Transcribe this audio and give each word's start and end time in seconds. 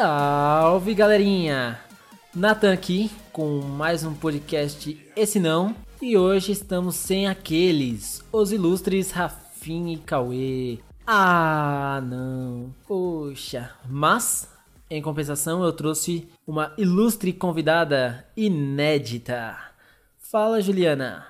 Salve 0.00 0.94
galerinha! 0.94 1.80
Nathan 2.32 2.72
aqui 2.72 3.10
com 3.32 3.60
mais 3.60 4.04
um 4.04 4.14
podcast 4.14 4.96
Esse 5.16 5.40
Não 5.40 5.74
e 6.00 6.16
hoje 6.16 6.52
estamos 6.52 6.94
sem 6.94 7.26
aqueles, 7.26 8.24
os 8.30 8.52
ilustres 8.52 9.10
Rafim 9.10 9.94
e 9.94 9.96
Cauê. 9.96 10.78
Ah, 11.04 12.00
não, 12.04 12.72
poxa, 12.86 13.74
mas 13.88 14.48
em 14.88 15.02
compensação 15.02 15.64
eu 15.64 15.72
trouxe 15.72 16.28
uma 16.46 16.72
ilustre 16.78 17.32
convidada 17.32 18.24
inédita. 18.36 19.58
Fala, 20.16 20.60
Juliana. 20.60 21.26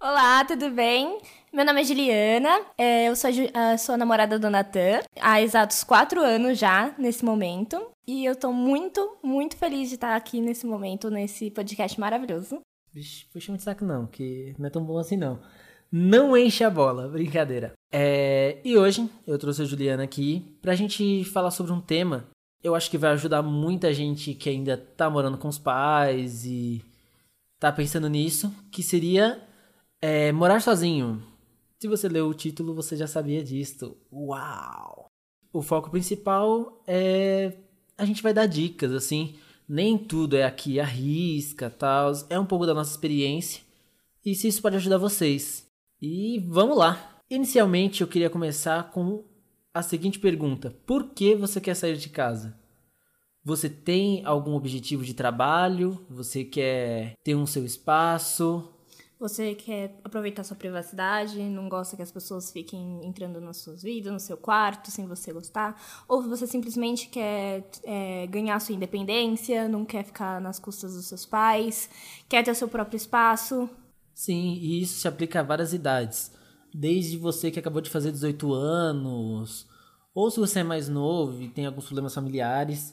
Olá, 0.00 0.44
tudo 0.44 0.70
bem? 0.70 1.20
Meu 1.54 1.66
nome 1.66 1.82
é 1.82 1.84
Juliana, 1.84 2.48
é, 2.78 3.10
eu 3.10 3.14
sou 3.14 3.28
a, 3.52 3.76
sou 3.76 3.94
a 3.94 3.98
namorada 3.98 4.38
do 4.38 4.48
Natan 4.48 5.00
há 5.20 5.42
exatos 5.42 5.84
quatro 5.84 6.18
anos 6.22 6.58
já, 6.58 6.94
nesse 6.96 7.22
momento. 7.22 7.90
E 8.06 8.24
eu 8.24 8.34
tô 8.34 8.50
muito, 8.50 9.18
muito 9.22 9.54
feliz 9.58 9.90
de 9.90 9.96
estar 9.96 10.16
aqui 10.16 10.40
nesse 10.40 10.64
momento, 10.64 11.10
nesse 11.10 11.50
podcast 11.50 12.00
maravilhoso. 12.00 12.60
Vixe, 12.90 13.26
puxa 13.30 13.52
muito 13.52 13.64
saco 13.64 13.84
não, 13.84 14.06
que 14.06 14.54
não 14.58 14.66
é 14.66 14.70
tão 14.70 14.82
bom 14.82 14.96
assim 14.96 15.18
não. 15.18 15.40
Não 15.92 16.34
enche 16.34 16.64
a 16.64 16.70
bola, 16.70 17.06
brincadeira. 17.06 17.74
É, 17.92 18.58
e 18.64 18.78
hoje 18.78 19.06
eu 19.26 19.38
trouxe 19.38 19.60
a 19.60 19.66
Juliana 19.66 20.04
aqui 20.04 20.56
pra 20.62 20.74
gente 20.74 21.22
falar 21.26 21.50
sobre 21.50 21.70
um 21.70 21.82
tema. 21.82 22.28
Eu 22.64 22.74
acho 22.74 22.90
que 22.90 22.96
vai 22.96 23.10
ajudar 23.10 23.42
muita 23.42 23.92
gente 23.92 24.32
que 24.32 24.48
ainda 24.48 24.78
tá 24.78 25.10
morando 25.10 25.36
com 25.36 25.48
os 25.48 25.58
pais 25.58 26.46
e 26.46 26.82
tá 27.60 27.70
pensando 27.70 28.08
nisso, 28.08 28.50
que 28.70 28.82
seria 28.82 29.38
é, 30.00 30.32
morar 30.32 30.62
sozinho. 30.62 31.30
Se 31.82 31.88
você 31.88 32.08
leu 32.08 32.28
o 32.28 32.34
título, 32.34 32.76
você 32.76 32.96
já 32.96 33.08
sabia 33.08 33.42
disso. 33.42 33.96
Uau! 34.12 35.08
O 35.52 35.60
foco 35.60 35.90
principal 35.90 36.80
é. 36.86 37.58
A 37.98 38.04
gente 38.04 38.22
vai 38.22 38.32
dar 38.32 38.46
dicas, 38.46 38.92
assim. 38.92 39.34
Nem 39.68 39.98
tudo 39.98 40.36
é 40.36 40.44
aqui 40.44 40.78
a 40.78 40.84
risca, 40.84 41.68
tal. 41.68 42.12
É 42.30 42.38
um 42.38 42.46
pouco 42.46 42.66
da 42.66 42.72
nossa 42.72 42.92
experiência. 42.92 43.64
E 44.24 44.32
se 44.32 44.46
isso 44.46 44.62
pode 44.62 44.76
ajudar 44.76 44.96
vocês. 44.96 45.66
E 46.00 46.38
vamos 46.46 46.78
lá! 46.78 47.18
Inicialmente 47.28 48.00
eu 48.00 48.06
queria 48.06 48.30
começar 48.30 48.92
com 48.92 49.24
a 49.74 49.82
seguinte 49.82 50.20
pergunta: 50.20 50.70
Por 50.86 51.08
que 51.08 51.34
você 51.34 51.60
quer 51.60 51.74
sair 51.74 51.96
de 51.96 52.10
casa? 52.10 52.56
Você 53.42 53.68
tem 53.68 54.24
algum 54.24 54.54
objetivo 54.54 55.02
de 55.02 55.14
trabalho? 55.14 56.06
Você 56.08 56.44
quer 56.44 57.14
ter 57.24 57.34
um 57.34 57.44
seu 57.44 57.64
espaço? 57.64 58.71
Você 59.22 59.54
quer 59.54 60.00
aproveitar 60.02 60.42
sua 60.42 60.56
privacidade, 60.56 61.40
não 61.44 61.68
gosta 61.68 61.94
que 61.94 62.02
as 62.02 62.10
pessoas 62.10 62.50
fiquem 62.50 63.06
entrando 63.06 63.40
nas 63.40 63.58
suas 63.58 63.80
vidas, 63.80 64.12
no 64.12 64.18
seu 64.18 64.36
quarto, 64.36 64.90
sem 64.90 65.06
você 65.06 65.32
gostar. 65.32 65.80
Ou 66.08 66.24
você 66.24 66.44
simplesmente 66.44 67.06
quer 67.06 67.64
é, 67.84 68.26
ganhar 68.26 68.58
sua 68.58 68.74
independência, 68.74 69.68
não 69.68 69.84
quer 69.84 70.02
ficar 70.02 70.40
nas 70.40 70.58
custas 70.58 70.94
dos 70.94 71.06
seus 71.06 71.24
pais, 71.24 71.88
quer 72.28 72.42
ter 72.42 72.50
o 72.50 72.54
seu 72.56 72.66
próprio 72.66 72.96
espaço. 72.96 73.70
Sim, 74.12 74.54
e 74.54 74.82
isso 74.82 74.98
se 74.98 75.06
aplica 75.06 75.38
a 75.38 75.44
várias 75.44 75.72
idades. 75.72 76.32
Desde 76.74 77.16
você 77.16 77.48
que 77.52 77.60
acabou 77.60 77.80
de 77.80 77.90
fazer 77.90 78.10
18 78.10 78.52
anos, 78.52 79.68
ou 80.12 80.32
se 80.32 80.40
você 80.40 80.58
é 80.58 80.64
mais 80.64 80.88
novo 80.88 81.40
e 81.40 81.48
tem 81.48 81.64
alguns 81.64 81.84
problemas 81.84 82.12
familiares, 82.12 82.92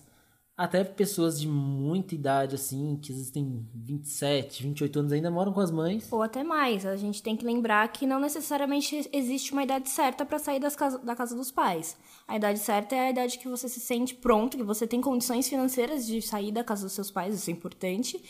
até 0.60 0.84
pessoas 0.84 1.39
de 1.39 1.48
muita 1.48 2.14
idade, 2.14 2.54
assim, 2.54 3.00
que 3.02 3.14
existem 3.14 3.66
27, 3.73 4.61
28 4.64 5.00
anos, 5.00 5.14
ainda 5.14 5.32
moram 5.32 5.54
com 5.54 5.61
as 5.61 5.72
mães. 5.72 6.11
Ou 6.11 6.22
até 6.22 6.44
mais. 6.44 6.86
A 6.86 6.98
gente 6.98 7.23
tem 7.23 7.38
que 7.38 7.45
lembrar 7.45 7.88
que 7.88 8.06
não 8.06 8.20
necessariamente 8.20 9.10
existe 9.14 9.54
uma 9.54 9.64
idade 9.64 9.89
certa 9.89 10.26
para 10.26 10.38
sair 10.38 10.60
das 10.60 10.76
casa, 10.76 10.98
da 10.98 11.16
casa 11.16 11.33
dos 11.33 11.50
pais. 11.50 11.95
A 12.28 12.36
idade 12.36 12.60
certa 12.60 12.94
é 12.94 13.00
a 13.08 13.10
idade 13.10 13.39
que 13.39 13.48
você 13.48 13.70
se 13.70 13.80
sente 13.80 14.14
pronto, 14.14 14.58
que 14.58 14.64
você 14.64 14.86
tem 14.86 15.00
condições 15.00 15.48
financeiras 15.48 16.06
de 16.06 16.22
sair 16.22 16.52
da 16.52 16.62
casa 16.62 16.83
dos 16.83 16.92
seus 16.92 17.10
pais, 17.10 17.36
isso 17.36 17.50
é 17.50 17.54
importante. 17.54 18.22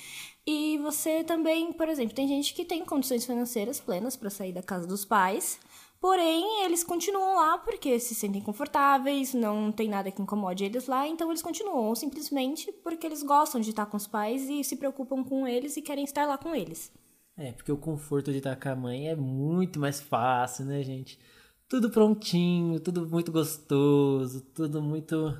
E 0.46 0.78
você 0.78 1.24
também, 1.24 1.74
por 1.74 1.90
exemplo, 1.90 2.14
tem 2.14 2.28
gente 2.28 2.54
que 2.54 2.64
tem 2.64 2.86
condições 2.86 3.26
financeiras 3.26 3.80
plenas 3.80 4.16
para 4.16 4.30
sair 4.30 4.54
da 4.54 4.62
casa 4.62 4.86
dos 4.86 5.04
pais 5.04 5.60
Porém, 6.02 6.64
eles 6.64 6.84
continuam 6.84 7.36
lá 7.36 7.58
porque 7.58 8.00
se 8.00 8.16
sentem 8.16 8.42
confortáveis, 8.42 9.34
não 9.34 9.70
tem 9.70 9.90
nada 9.90 10.10
que 10.10 10.22
incomode 10.22 10.64
eles 10.64 10.88
lá, 10.88 11.06
então 11.06 11.30
eles 11.30 11.42
continuam, 11.42 11.94
simplesmente 11.94 12.72
porque 12.72 13.06
eles 13.06 13.22
gostam 13.22 13.60
de 13.60 13.72
estar 13.72 13.86
com 13.86 13.98
os 13.98 14.08
pais 14.08 14.48
e 14.48 14.64
se 14.64 14.78
preocupam 14.78 15.24
com 15.24 15.46
eles 15.46 15.76
e 15.76 15.82
querem 15.82 16.06
estar 16.06 16.26
lá 16.26 16.38
com 16.38 16.56
eles. 16.56 16.90
É, 17.36 17.52
porque 17.52 17.72
o 17.72 17.78
conforto 17.78 18.32
de 18.32 18.38
estar 18.38 18.56
com 18.56 18.70
a 18.70 18.76
mãe 18.76 19.10
é 19.10 19.16
muito 19.16 19.78
mais 19.80 20.00
fácil, 20.00 20.66
né, 20.66 20.82
gente? 20.84 21.20
Tudo 21.68 21.90
prontinho, 21.90 22.80
tudo 22.80 23.08
muito 23.08 23.32
gostoso, 23.32 24.42
tudo 24.54 24.82
muito. 24.82 25.38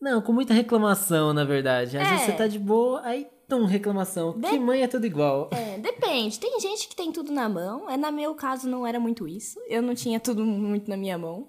Não, 0.00 0.22
com 0.22 0.32
muita 0.32 0.54
reclamação, 0.54 1.32
na 1.32 1.44
verdade. 1.44 1.98
Às 1.98 2.06
é. 2.06 2.10
vezes 2.10 2.26
você 2.26 2.32
tá 2.32 2.46
de 2.46 2.58
boa, 2.58 3.02
aí 3.04 3.28
Então, 3.50 3.64
reclamação. 3.64 4.38
De... 4.38 4.48
Que 4.48 4.60
mãe 4.60 4.80
é 4.80 4.86
tudo 4.86 5.04
igual. 5.04 5.50
É, 5.50 5.76
depende. 5.76 6.38
Tem 6.38 6.60
gente 6.60 6.86
que 6.86 6.94
tem 6.94 7.10
tudo 7.10 7.32
na 7.32 7.48
mão. 7.48 7.90
É, 7.90 7.96
na 7.96 8.12
meu 8.12 8.32
caso, 8.32 8.68
não 8.68 8.86
era 8.86 9.00
muito 9.00 9.26
isso. 9.26 9.58
Eu 9.68 9.82
não 9.82 9.92
tinha 9.92 10.20
tudo 10.20 10.44
muito 10.44 10.88
na 10.88 10.96
minha 10.96 11.18
mão. 11.18 11.48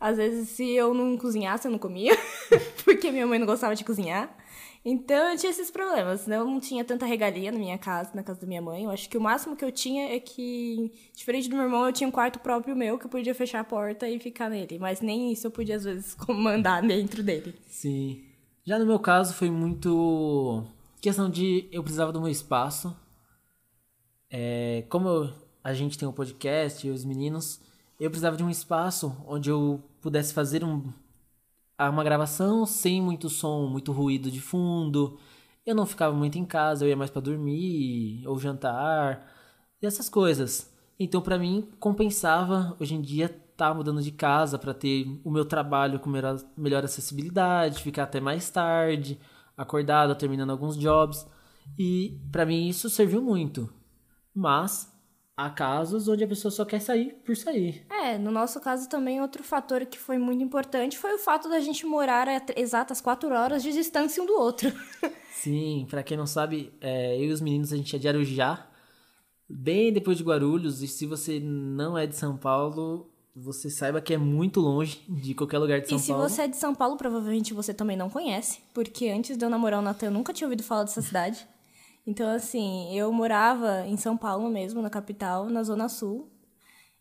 Às 0.00 0.16
vezes, 0.16 0.48
se 0.48 0.70
eu 0.72 0.94
não 0.94 1.14
cozinhasse, 1.18 1.68
eu 1.68 1.70
não 1.70 1.78
comia. 1.78 2.16
porque 2.86 3.10
minha 3.10 3.26
mãe 3.26 3.38
não 3.38 3.46
gostava 3.46 3.76
de 3.76 3.84
cozinhar. 3.84 4.34
Então, 4.82 5.30
eu 5.30 5.36
tinha 5.36 5.50
esses 5.50 5.70
problemas. 5.70 6.26
Eu 6.26 6.46
não 6.46 6.58
tinha 6.58 6.82
tanta 6.86 7.04
regalia 7.04 7.52
na 7.52 7.58
minha 7.58 7.76
casa, 7.76 8.10
na 8.14 8.22
casa 8.22 8.40
da 8.40 8.46
minha 8.46 8.62
mãe. 8.62 8.84
Eu 8.84 8.90
acho 8.90 9.10
que 9.10 9.18
o 9.18 9.20
máximo 9.20 9.54
que 9.54 9.64
eu 9.64 9.70
tinha 9.70 10.08
é 10.08 10.18
que, 10.18 10.90
diferente 11.12 11.50
do 11.50 11.54
meu 11.54 11.66
irmão, 11.66 11.84
eu 11.84 11.92
tinha 11.92 12.08
um 12.08 12.10
quarto 12.10 12.38
próprio 12.38 12.74
meu 12.74 12.98
que 12.98 13.04
eu 13.04 13.10
podia 13.10 13.34
fechar 13.34 13.60
a 13.60 13.64
porta 13.64 14.08
e 14.08 14.18
ficar 14.18 14.48
nele. 14.48 14.78
Mas 14.78 15.02
nem 15.02 15.30
isso 15.30 15.48
eu 15.48 15.50
podia, 15.50 15.76
às 15.76 15.84
vezes, 15.84 16.14
comandar 16.16 16.80
dentro 16.80 17.22
dele. 17.22 17.54
Sim. 17.66 18.24
Já 18.64 18.78
no 18.78 18.86
meu 18.86 18.98
caso, 18.98 19.34
foi 19.34 19.50
muito 19.50 20.64
questão 21.02 21.28
de 21.28 21.68
eu 21.72 21.82
precisava 21.82 22.12
do 22.12 22.20
meu 22.20 22.30
espaço. 22.30 22.96
É, 24.30 24.86
como 24.88 25.08
eu, 25.08 25.34
a 25.62 25.74
gente 25.74 25.98
tem 25.98 26.08
um 26.08 26.12
podcast 26.12 26.86
e 26.86 26.90
os 26.90 27.04
meninos, 27.04 27.60
eu 27.98 28.08
precisava 28.08 28.36
de 28.36 28.44
um 28.44 28.48
espaço 28.48 29.14
onde 29.26 29.50
eu 29.50 29.82
pudesse 30.00 30.32
fazer 30.32 30.62
um, 30.62 30.92
uma 31.76 32.04
gravação 32.04 32.64
sem 32.64 33.02
muito 33.02 33.28
som, 33.28 33.66
muito 33.66 33.90
ruído 33.90 34.30
de 34.30 34.40
fundo. 34.40 35.18
Eu 35.66 35.74
não 35.74 35.86
ficava 35.86 36.14
muito 36.14 36.38
em 36.38 36.44
casa, 36.44 36.84
eu 36.84 36.88
ia 36.88 36.96
mais 36.96 37.10
para 37.10 37.20
dormir 37.20 38.24
ou 38.26 38.38
jantar 38.38 39.28
e 39.82 39.86
essas 39.86 40.08
coisas. 40.08 40.72
Então, 41.00 41.20
para 41.20 41.36
mim, 41.36 41.68
compensava 41.80 42.76
hoje 42.78 42.94
em 42.94 43.00
dia 43.00 43.24
estar 43.26 43.70
tá 43.70 43.74
mudando 43.74 44.00
de 44.00 44.12
casa 44.12 44.56
para 44.56 44.72
ter 44.72 45.20
o 45.24 45.32
meu 45.32 45.44
trabalho 45.44 45.98
com 45.98 46.08
melhor, 46.08 46.36
melhor 46.56 46.84
acessibilidade, 46.84 47.82
ficar 47.82 48.04
até 48.04 48.20
mais 48.20 48.48
tarde 48.50 49.18
acordado, 49.56 50.14
terminando 50.14 50.50
alguns 50.50 50.76
jobs. 50.76 51.26
E 51.78 52.20
para 52.30 52.46
mim 52.46 52.68
isso 52.68 52.90
serviu 52.90 53.22
muito. 53.22 53.72
Mas 54.34 54.92
há 55.36 55.50
casos 55.50 56.08
onde 56.08 56.24
a 56.24 56.28
pessoa 56.28 56.50
só 56.50 56.64
quer 56.64 56.80
sair 56.80 57.14
por 57.24 57.36
sair. 57.36 57.86
É, 57.90 58.18
no 58.18 58.30
nosso 58.30 58.60
caso 58.60 58.88
também 58.88 59.20
outro 59.20 59.42
fator 59.42 59.84
que 59.86 59.98
foi 59.98 60.18
muito 60.18 60.42
importante 60.42 60.98
foi 60.98 61.14
o 61.14 61.18
fato 61.18 61.48
da 61.48 61.60
gente 61.60 61.86
morar 61.86 62.28
a 62.28 62.40
exatas 62.56 63.00
quatro 63.00 63.30
horas 63.30 63.62
de 63.62 63.72
distância 63.72 64.22
um 64.22 64.26
do 64.26 64.34
outro. 64.34 64.72
Sim, 65.32 65.86
para 65.90 66.02
quem 66.02 66.16
não 66.16 66.26
sabe, 66.26 66.72
é, 66.80 67.16
eu 67.16 67.24
e 67.24 67.32
os 67.32 67.40
meninos 67.40 67.72
a 67.72 67.76
gente 67.76 67.96
é 67.96 67.98
de 67.98 68.08
Arujá, 68.08 68.68
bem 69.48 69.92
depois 69.92 70.16
de 70.16 70.24
Guarulhos, 70.24 70.82
e 70.82 70.88
se 70.88 71.06
você 71.06 71.40
não 71.40 71.98
é 71.98 72.06
de 72.06 72.14
São 72.14 72.36
Paulo, 72.36 73.11
você 73.34 73.70
saiba 73.70 74.00
que 74.00 74.12
é 74.12 74.18
muito 74.18 74.60
longe 74.60 75.02
de 75.08 75.34
qualquer 75.34 75.58
lugar 75.58 75.80
de 75.80 75.88
São 75.88 75.98
Paulo. 75.98 76.26
E 76.26 76.28
se 76.28 76.34
você 76.34 76.42
é 76.42 76.48
de 76.48 76.56
São 76.56 76.74
Paulo, 76.74 76.96
provavelmente 76.96 77.54
você 77.54 77.72
também 77.72 77.96
não 77.96 78.10
conhece, 78.10 78.60
porque 78.74 79.08
antes 79.08 79.36
de 79.36 79.44
eu 79.44 79.50
namorar 79.50 79.80
o 79.80 79.82
Natan, 79.82 80.06
eu 80.06 80.12
nunca 80.12 80.32
tinha 80.32 80.46
ouvido 80.46 80.62
falar 80.62 80.84
dessa 80.84 81.00
cidade. 81.00 81.46
Então, 82.06 82.28
assim, 82.28 82.94
eu 82.96 83.12
morava 83.12 83.86
em 83.86 83.96
São 83.96 84.16
Paulo 84.16 84.48
mesmo, 84.48 84.82
na 84.82 84.90
capital, 84.90 85.46
na 85.46 85.62
Zona 85.62 85.88
Sul. 85.88 86.28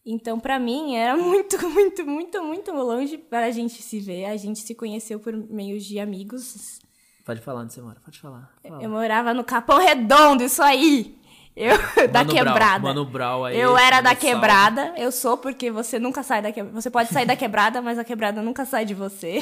Então, 0.06 0.40
para 0.40 0.60
mim, 0.60 0.96
era 0.96 1.18
muito, 1.18 1.58
muito, 1.68 2.06
muito, 2.06 2.44
muito 2.44 2.72
longe 2.72 3.18
para 3.18 3.48
a 3.48 3.52
gente 3.52 3.82
se 3.82 4.00
ver. 4.00 4.26
A 4.26 4.38
gente 4.38 4.60
se 4.60 4.74
conheceu 4.74 5.20
por 5.20 5.34
meio 5.34 5.80
de 5.80 6.00
amigos. 6.00 6.80
Pode 7.26 7.42
falar 7.42 7.62
onde 7.62 7.74
você 7.74 7.82
mora, 7.82 8.00
pode 8.00 8.20
falar. 8.20 8.52
Fala. 8.64 8.82
Eu 8.82 8.90
morava 8.90 9.34
no 9.34 9.44
Capão 9.44 9.80
Redondo, 9.80 10.44
isso 10.44 10.62
aí! 10.62 11.20
Eu, 11.56 11.76
Mano 11.98 12.08
da 12.12 12.26
quebrada. 12.26 12.54
Brau, 12.54 12.80
Mano 12.80 13.06
Brau 13.06 13.46
aí. 13.46 13.60
Eu 13.60 13.78
era 13.78 14.02
da 14.02 14.16
quebrada. 14.16 14.86
Salve. 14.86 15.02
Eu 15.02 15.12
sou 15.12 15.38
porque 15.38 15.70
você 15.70 16.00
nunca 16.00 16.24
sai 16.24 16.42
da 16.42 16.52
quebrada. 16.52 16.82
Você 16.82 16.90
pode 16.90 17.10
sair 17.10 17.26
da 17.26 17.36
quebrada, 17.36 17.82
mas 17.82 18.00
a 18.00 18.04
quebrada 18.04 18.42
nunca 18.42 18.66
sai 18.66 18.86
de 18.86 18.94
você. 18.94 19.40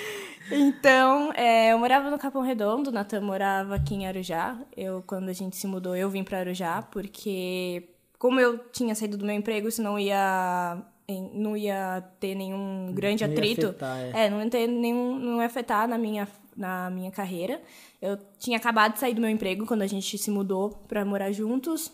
então, 0.50 1.32
é, 1.34 1.72
eu 1.72 1.78
morava 1.78 2.10
no 2.10 2.18
Capão 2.18 2.42
Redondo, 2.42 2.90
o 2.90 2.92
Natan 2.92 3.20
morava 3.20 3.74
aqui 3.74 3.94
em 3.94 4.06
Arujá. 4.06 4.56
Eu, 4.76 5.02
quando 5.06 5.28
a 5.28 5.32
gente 5.32 5.56
se 5.56 5.66
mudou, 5.66 5.94
eu 5.94 6.08
vim 6.08 6.24
para 6.24 6.38
Arujá, 6.38 6.82
porque 6.90 7.88
como 8.18 8.40
eu 8.40 8.58
tinha 8.72 8.94
saído 8.94 9.16
do 9.16 9.26
meu 9.26 9.34
emprego, 9.34 9.68
isso 9.68 9.82
não 9.82 9.98
ia 9.98 10.78
não 11.34 11.56
ia 11.56 12.02
ter 12.20 12.34
nenhum 12.34 12.92
grande 12.94 13.26
não 13.26 13.32
atrito. 13.32 13.66
Afetar, 13.66 13.98
é. 13.98 14.26
é, 14.26 14.30
não 14.30 14.42
ia 14.42 14.48
ter 14.48 14.66
nenhum, 14.66 15.18
não 15.18 15.40
ia 15.40 15.46
afetar 15.46 15.86
na 15.86 15.98
minha 15.98 16.26
na 16.56 16.90
minha 16.90 17.10
carreira. 17.10 17.60
Eu 18.00 18.18
tinha 18.38 18.56
acabado 18.56 18.94
de 18.94 19.00
sair 19.00 19.14
do 19.14 19.20
meu 19.20 19.30
emprego 19.30 19.66
quando 19.66 19.82
a 19.82 19.86
gente 19.86 20.16
se 20.18 20.30
mudou 20.30 20.70
para 20.88 21.04
morar 21.04 21.32
juntos. 21.32 21.92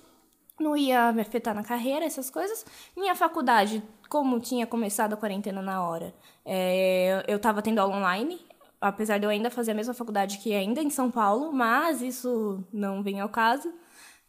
Não 0.59 0.77
ia 0.77 1.13
me 1.13 1.23
afetar 1.23 1.55
na 1.55 1.63
carreira, 1.63 2.05
essas 2.05 2.31
coisas. 2.31 2.67
Minha 2.97 3.15
faculdade, 3.15 3.83
como 4.09 4.41
tinha 4.41 4.67
começado 4.67 5.13
a 5.13 5.17
quarentena 5.17 5.63
na 5.63 5.87
hora, 5.87 6.13
é, 6.45 7.25
eu 7.29 7.37
estava 7.37 7.63
tendo 7.63 7.79
aula 7.79 7.97
online. 7.97 8.41
apesar 8.81 9.19
de 9.19 9.25
eu 9.27 9.31
ainda 9.31 9.51
fazer 9.51 9.73
a 9.73 9.75
mesma 9.75 9.95
faculdade 9.95 10.39
que 10.39 10.55
ainda 10.55 10.83
em 10.83 10.91
São 10.91 11.11
Paulo, 11.11 11.53
mas 11.53 12.01
isso 12.03 12.65
não 12.73 13.03
vem 13.03 13.21
ao 13.21 13.29
caso. 13.29 13.73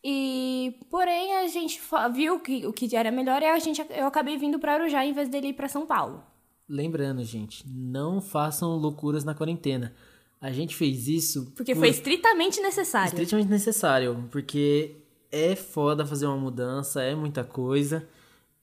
E 0.04 0.80
porém 0.90 1.36
a 1.38 1.48
gente 1.48 1.82
viu 2.14 2.40
que 2.40 2.66
o 2.66 2.74
que 2.74 2.96
era 2.96 3.12
melhor 3.12 3.42
e 3.42 3.46
a 3.46 3.60
gente 3.60 3.86
eu 3.90 4.08
acabei 4.08 4.38
vindo 4.38 4.58
para 4.58 4.76
Arujá 4.76 5.06
em 5.06 5.14
vez 5.14 5.28
dele 5.30 5.50
ir 5.50 5.54
para 5.54 5.68
São 5.68 5.86
Paulo. 5.86 6.24
Lembrando, 6.68 7.24
gente, 7.24 7.68
não 7.68 8.22
façam 8.22 8.76
loucuras 8.78 9.24
na 9.24 9.34
quarentena. 9.34 9.94
A 10.42 10.52
gente 10.52 10.76
fez 10.76 11.08
isso 11.08 11.52
porque 11.56 11.74
por... 11.74 11.82
foi 11.82 11.90
estritamente 11.90 12.62
necessário. 12.62 13.10
Estritamente 13.10 13.50
necessário, 13.50 14.28
porque 14.32 14.96
é 15.32 15.56
foda 15.56 16.06
fazer 16.06 16.26
uma 16.26 16.38
mudança, 16.38 17.02
é 17.02 17.14
muita 17.14 17.44
coisa. 17.44 18.08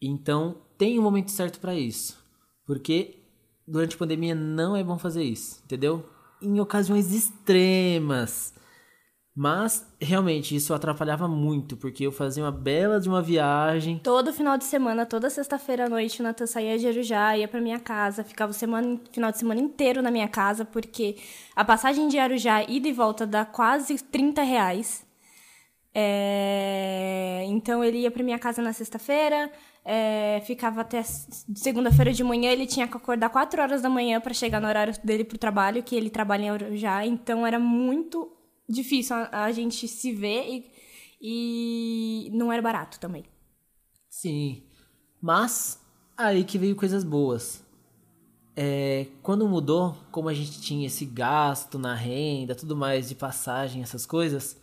Então, 0.01 0.57
tem 0.79 0.99
um 0.99 1.03
momento 1.03 1.31
certo 1.31 1.61
para 1.61 1.75
isso. 1.75 2.19
Porque 2.65 3.19
durante 3.67 3.95
a 3.95 3.99
pandemia 3.99 4.35
não 4.35 4.77
é 4.77 4.83
bom 4.83 4.99
fazer 4.99 5.23
isso, 5.23 5.61
entendeu? 5.65 6.05
Em 6.41 6.61
ocasiões 6.61 7.13
extremas. 7.13 8.55
Mas, 9.39 9.87
realmente, 10.01 10.57
isso 10.57 10.73
atrapalhava 10.73 11.29
muito, 11.29 11.77
porque 11.77 12.07
eu 12.07 12.11
fazia 12.11 12.43
uma 12.43 12.51
bela 12.51 12.99
de 12.99 13.07
uma 13.07 13.21
viagem. 13.21 13.99
Todo 13.99 14.33
final 14.33 14.57
de 14.57 14.65
semana, 14.65 15.05
toda 15.05 15.29
sexta-feira 15.29 15.85
à 15.85 15.89
noite, 15.91 16.21
o 16.21 16.23
Natan 16.23 16.47
saía 16.47 16.79
de 16.79 16.89
Arujá, 16.89 17.37
ia 17.37 17.47
pra 17.47 17.61
minha 17.61 17.79
casa, 17.79 18.25
ficava 18.25 18.53
o 18.53 18.55
semana, 18.55 18.99
final 19.13 19.31
de 19.31 19.37
semana 19.37 19.61
inteiro 19.61 20.01
na 20.01 20.11
minha 20.11 20.27
casa, 20.27 20.65
porque 20.65 21.17
a 21.55 21.63
passagem 21.63 22.09
de 22.09 22.19
Arujá, 22.19 22.63
ida 22.63 22.89
e 22.89 22.95
volta, 22.95 23.27
dá 23.27 23.45
quase 23.45 24.03
30 24.03 24.43
reais. 24.43 25.05
É... 25.95 27.45
Então, 27.49 27.85
ele 27.85 27.99
ia 27.99 28.11
pra 28.11 28.25
minha 28.25 28.39
casa 28.39 28.63
na 28.63 28.73
sexta-feira, 28.73 29.53
é... 29.85 30.41
ficava 30.47 30.81
até 30.81 31.03
segunda-feira 31.03 32.11
de 32.11 32.25
manhã, 32.25 32.51
ele 32.51 32.67
tinha 32.67 32.89
que 32.89 32.97
acordar 32.97 33.29
4 33.29 33.61
horas 33.61 33.83
da 33.83 33.91
manhã 33.91 34.19
para 34.19 34.33
chegar 34.33 34.63
no 34.63 34.67
horário 34.67 34.95
dele 35.05 35.25
pro 35.25 35.37
trabalho, 35.37 35.83
que 35.83 35.95
ele 35.95 36.09
trabalha 36.09 36.45
em 36.45 36.49
Arujá, 36.49 37.05
então 37.05 37.47
era 37.47 37.59
muito 37.59 38.33
difícil 38.69 39.17
a, 39.17 39.45
a 39.45 39.53
gente 39.53 39.87
se 39.87 40.13
ver 40.13 40.65
e, 41.21 42.29
e 42.29 42.31
não 42.33 42.53
era 42.53 42.63
barato 42.63 42.99
também. 42.99 43.25
Sim, 44.09 44.63
mas 45.21 45.81
aí 46.17 46.45
que 46.45 46.59
veio 46.59 46.77
coisas 46.77 47.05
boas. 47.05 47.65
É, 48.59 49.07
quando 49.23 49.47
mudou, 49.47 49.95
como 50.11 50.31
a 50.31 50.35
gente 50.35 50.61
tinha 50.63 50.87
esse 50.87 51.05
gasto 51.05 51.79
na 51.79 51.95
renda, 51.95 52.55
tudo 52.55 52.75
mais 52.75 53.09
de 53.09 53.15
passagem, 53.15 53.83
essas 53.83 54.07
coisas, 54.07 54.57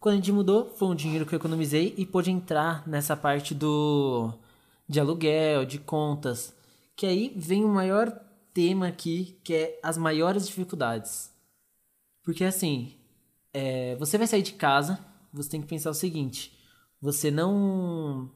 quando 0.00 0.14
a 0.14 0.16
gente 0.16 0.32
mudou, 0.32 0.70
foi 0.76 0.88
um 0.88 0.94
dinheiro 0.94 1.26
que 1.26 1.34
eu 1.34 1.38
economizei 1.38 1.94
e 1.96 2.06
pôde 2.06 2.30
entrar 2.30 2.86
nessa 2.88 3.16
parte 3.16 3.54
do 3.54 4.32
de 4.88 5.00
aluguel, 5.00 5.64
de 5.64 5.78
contas, 5.78 6.54
que 6.94 7.06
aí 7.06 7.32
vem 7.36 7.64
o 7.64 7.68
maior 7.68 8.10
tema 8.52 8.88
aqui, 8.88 9.38
que 9.42 9.54
é 9.54 9.80
as 9.82 9.96
maiores 9.96 10.46
dificuldades. 10.46 11.30
Porque 12.22 12.44
assim, 12.44 12.94
é, 13.54 13.94
você 13.96 14.18
vai 14.18 14.26
sair 14.26 14.42
de 14.42 14.54
casa, 14.54 14.98
você 15.32 15.48
tem 15.48 15.60
que 15.62 15.68
pensar 15.68 15.90
o 15.90 15.94
seguinte: 15.94 16.52
você 17.00 17.30
não 17.30 18.30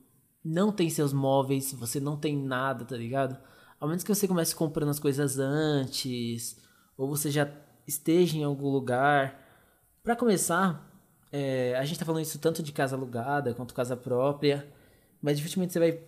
não 0.44 0.72
tem 0.72 0.88
seus 0.88 1.12
móveis, 1.12 1.72
você 1.72 1.98
não 1.98 2.16
tem 2.16 2.36
nada, 2.36 2.84
tá 2.84 2.96
ligado? 2.96 3.36
Ao 3.80 3.88
menos 3.88 4.04
que 4.04 4.14
você 4.14 4.26
comece 4.26 4.54
comprando 4.54 4.90
as 4.90 5.00
coisas 5.00 5.38
antes, 5.38 6.56
ou 6.96 7.08
você 7.08 7.30
já 7.30 7.50
esteja 7.86 8.38
em 8.38 8.44
algum 8.44 8.68
lugar. 8.68 9.44
Para 10.02 10.16
começar, 10.16 10.88
é, 11.32 11.76
a 11.76 11.84
gente 11.84 11.98
tá 11.98 12.04
falando 12.04 12.22
isso 12.22 12.38
tanto 12.38 12.62
de 12.62 12.72
casa 12.72 12.96
alugada 12.96 13.52
quanto 13.54 13.74
casa 13.74 13.96
própria, 13.96 14.66
mas 15.20 15.36
dificilmente 15.36 15.72
você 15.72 15.78
vai. 15.78 16.00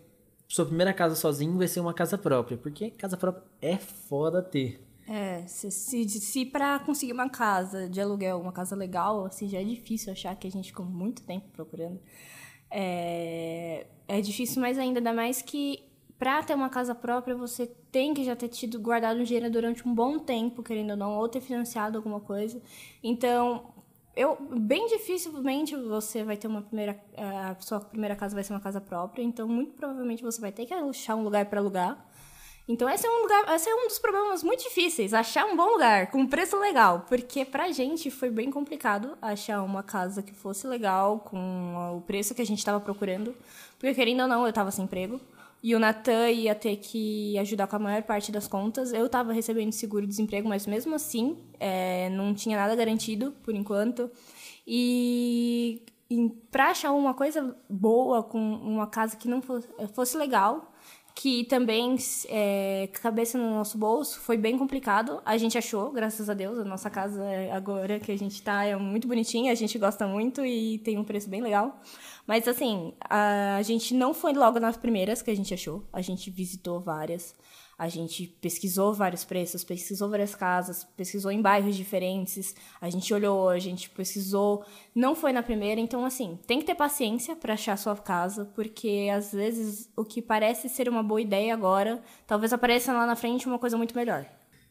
Sua 0.48 0.66
primeira 0.66 0.92
casa 0.92 1.14
sozinho 1.14 1.56
vai 1.58 1.68
ser 1.68 1.80
uma 1.80 1.94
casa 1.94 2.18
própria, 2.18 2.56
porque 2.56 2.90
casa 2.90 3.16
própria 3.16 3.44
é 3.60 3.76
foda 3.76 4.42
ter. 4.42 4.89
É, 5.12 5.44
se, 5.48 5.72
se, 5.72 6.08
se 6.08 6.46
para 6.46 6.78
conseguir 6.78 7.12
uma 7.12 7.28
casa 7.28 7.88
de 7.88 8.00
aluguel, 8.00 8.40
uma 8.40 8.52
casa 8.52 8.76
legal, 8.76 9.24
assim, 9.26 9.48
já 9.48 9.60
é 9.60 9.64
difícil 9.64 10.12
achar 10.12 10.36
que 10.36 10.46
a 10.46 10.50
gente 10.50 10.68
ficou 10.68 10.86
muito 10.86 11.24
tempo 11.24 11.48
procurando. 11.52 12.00
É, 12.70 13.88
é 14.06 14.20
difícil 14.20 14.62
mais 14.62 14.78
ainda, 14.78 15.00
ainda 15.00 15.12
mais 15.12 15.42
que 15.42 15.82
para 16.16 16.40
ter 16.44 16.54
uma 16.54 16.68
casa 16.68 16.94
própria 16.94 17.34
você 17.34 17.66
tem 17.90 18.14
que 18.14 18.22
já 18.22 18.36
ter 18.36 18.46
tido 18.46 18.78
guardado 18.78 19.18
um 19.18 19.24
dinheiro 19.24 19.50
durante 19.50 19.86
um 19.88 19.92
bom 19.92 20.16
tempo, 20.20 20.62
querendo 20.62 20.90
ou 20.90 20.96
não, 20.96 21.16
ou 21.16 21.28
ter 21.28 21.40
financiado 21.40 21.98
alguma 21.98 22.20
coisa. 22.20 22.62
Então, 23.02 23.74
eu 24.14 24.36
bem 24.60 24.86
dificilmente 24.86 25.74
você 25.74 26.22
vai 26.22 26.36
ter 26.36 26.46
uma 26.46 26.62
primeira 26.62 27.02
a 27.16 27.56
sua 27.58 27.80
primeira 27.80 28.14
casa 28.14 28.32
vai 28.34 28.44
ser 28.44 28.52
uma 28.52 28.60
casa 28.60 28.80
própria, 28.80 29.24
então 29.24 29.48
muito 29.48 29.72
provavelmente 29.72 30.22
você 30.22 30.40
vai 30.40 30.52
ter 30.52 30.66
que 30.66 30.74
achar 30.74 31.16
um 31.16 31.24
lugar 31.24 31.46
para 31.46 31.58
alugar. 31.58 32.06
Então 32.70 32.88
esse 32.88 33.04
é 33.04 33.10
um 33.10 33.22
lugar, 33.22 33.52
esse 33.52 33.68
é 33.68 33.74
um 33.74 33.88
dos 33.88 33.98
problemas 33.98 34.44
muito 34.44 34.62
difíceis, 34.62 35.12
achar 35.12 35.44
um 35.44 35.56
bom 35.56 35.72
lugar 35.72 36.08
com 36.08 36.24
preço 36.24 36.56
legal, 36.56 37.04
porque 37.08 37.44
pra 37.44 37.72
gente 37.72 38.12
foi 38.12 38.30
bem 38.30 38.48
complicado 38.48 39.18
achar 39.20 39.60
uma 39.64 39.82
casa 39.82 40.22
que 40.22 40.32
fosse 40.32 40.68
legal 40.68 41.18
com 41.18 41.96
o 41.96 42.00
preço 42.02 42.32
que 42.32 42.40
a 42.40 42.46
gente 42.46 42.60
estava 42.60 42.78
procurando, 42.78 43.34
porque 43.76 43.92
querendo 43.92 44.20
ou 44.20 44.28
não, 44.28 44.44
eu 44.44 44.50
estava 44.50 44.70
sem 44.70 44.84
emprego. 44.84 45.20
E 45.60 45.74
o 45.74 45.80
Natan 45.80 46.30
ia 46.30 46.54
ter 46.54 46.76
que 46.76 47.36
ajudar 47.38 47.66
com 47.66 47.74
a 47.74 47.78
maior 47.80 48.02
parte 48.04 48.30
das 48.32 48.46
contas. 48.46 48.94
Eu 48.94 49.06
estava 49.06 49.32
recebendo 49.32 49.72
seguro-desemprego, 49.72 50.48
mas 50.48 50.64
mesmo 50.66 50.94
assim, 50.94 51.36
é, 51.58 52.08
não 52.10 52.32
tinha 52.32 52.56
nada 52.56 52.74
garantido 52.74 53.34
por 53.42 53.54
enquanto. 53.54 54.10
E, 54.66 55.82
e 56.08 56.30
para 56.50 56.70
achar 56.70 56.92
uma 56.92 57.14
coisa 57.14 57.54
boa, 57.68 58.22
com 58.22 58.38
uma 58.38 58.86
casa 58.86 59.16
que 59.16 59.28
não 59.28 59.42
fosse, 59.42 59.68
fosse 59.92 60.16
legal, 60.16 60.69
que 61.20 61.44
também, 61.44 61.96
é, 62.30 62.88
cabeça 62.94 63.36
no 63.36 63.50
nosso 63.50 63.76
bolso, 63.76 64.18
foi 64.20 64.38
bem 64.38 64.56
complicado. 64.56 65.20
A 65.22 65.36
gente 65.36 65.58
achou, 65.58 65.92
graças 65.92 66.30
a 66.30 66.34
Deus, 66.34 66.58
a 66.58 66.64
nossa 66.64 66.88
casa 66.88 67.22
agora 67.52 68.00
que 68.00 68.10
a 68.10 68.16
gente 68.16 68.40
tá 68.40 68.64
é 68.64 68.74
muito 68.74 69.06
bonitinha, 69.06 69.52
a 69.52 69.54
gente 69.54 69.78
gosta 69.78 70.06
muito 70.06 70.42
e 70.46 70.78
tem 70.78 70.96
um 70.96 71.04
preço 71.04 71.28
bem 71.28 71.42
legal. 71.42 71.78
Mas 72.26 72.48
assim, 72.48 72.94
a 73.10 73.60
gente 73.60 73.92
não 73.92 74.14
foi 74.14 74.32
logo 74.32 74.58
nas 74.58 74.78
primeiras 74.78 75.20
que 75.20 75.30
a 75.30 75.36
gente 75.36 75.52
achou, 75.52 75.86
a 75.92 76.00
gente 76.00 76.30
visitou 76.30 76.80
várias. 76.80 77.36
A 77.80 77.88
gente 77.88 78.26
pesquisou 78.26 78.92
vários 78.92 79.24
preços, 79.24 79.64
pesquisou 79.64 80.10
várias 80.10 80.34
casas, 80.34 80.84
pesquisou 80.94 81.32
em 81.32 81.40
bairros 81.40 81.74
diferentes, 81.74 82.54
a 82.78 82.90
gente 82.90 83.14
olhou, 83.14 83.48
a 83.48 83.58
gente 83.58 83.88
pesquisou, 83.88 84.62
não 84.94 85.14
foi 85.14 85.32
na 85.32 85.42
primeira, 85.42 85.80
então 85.80 86.04
assim, 86.04 86.38
tem 86.46 86.58
que 86.58 86.66
ter 86.66 86.74
paciência 86.74 87.34
para 87.34 87.54
achar 87.54 87.78
sua 87.78 87.96
casa, 87.96 88.44
porque 88.54 89.08
às 89.10 89.32
vezes 89.32 89.88
o 89.96 90.04
que 90.04 90.20
parece 90.20 90.68
ser 90.68 90.90
uma 90.90 91.02
boa 91.02 91.22
ideia 91.22 91.54
agora, 91.54 92.02
talvez 92.26 92.52
apareça 92.52 92.92
lá 92.92 93.06
na 93.06 93.16
frente 93.16 93.46
uma 93.46 93.58
coisa 93.58 93.78
muito 93.78 93.96
melhor. 93.96 94.26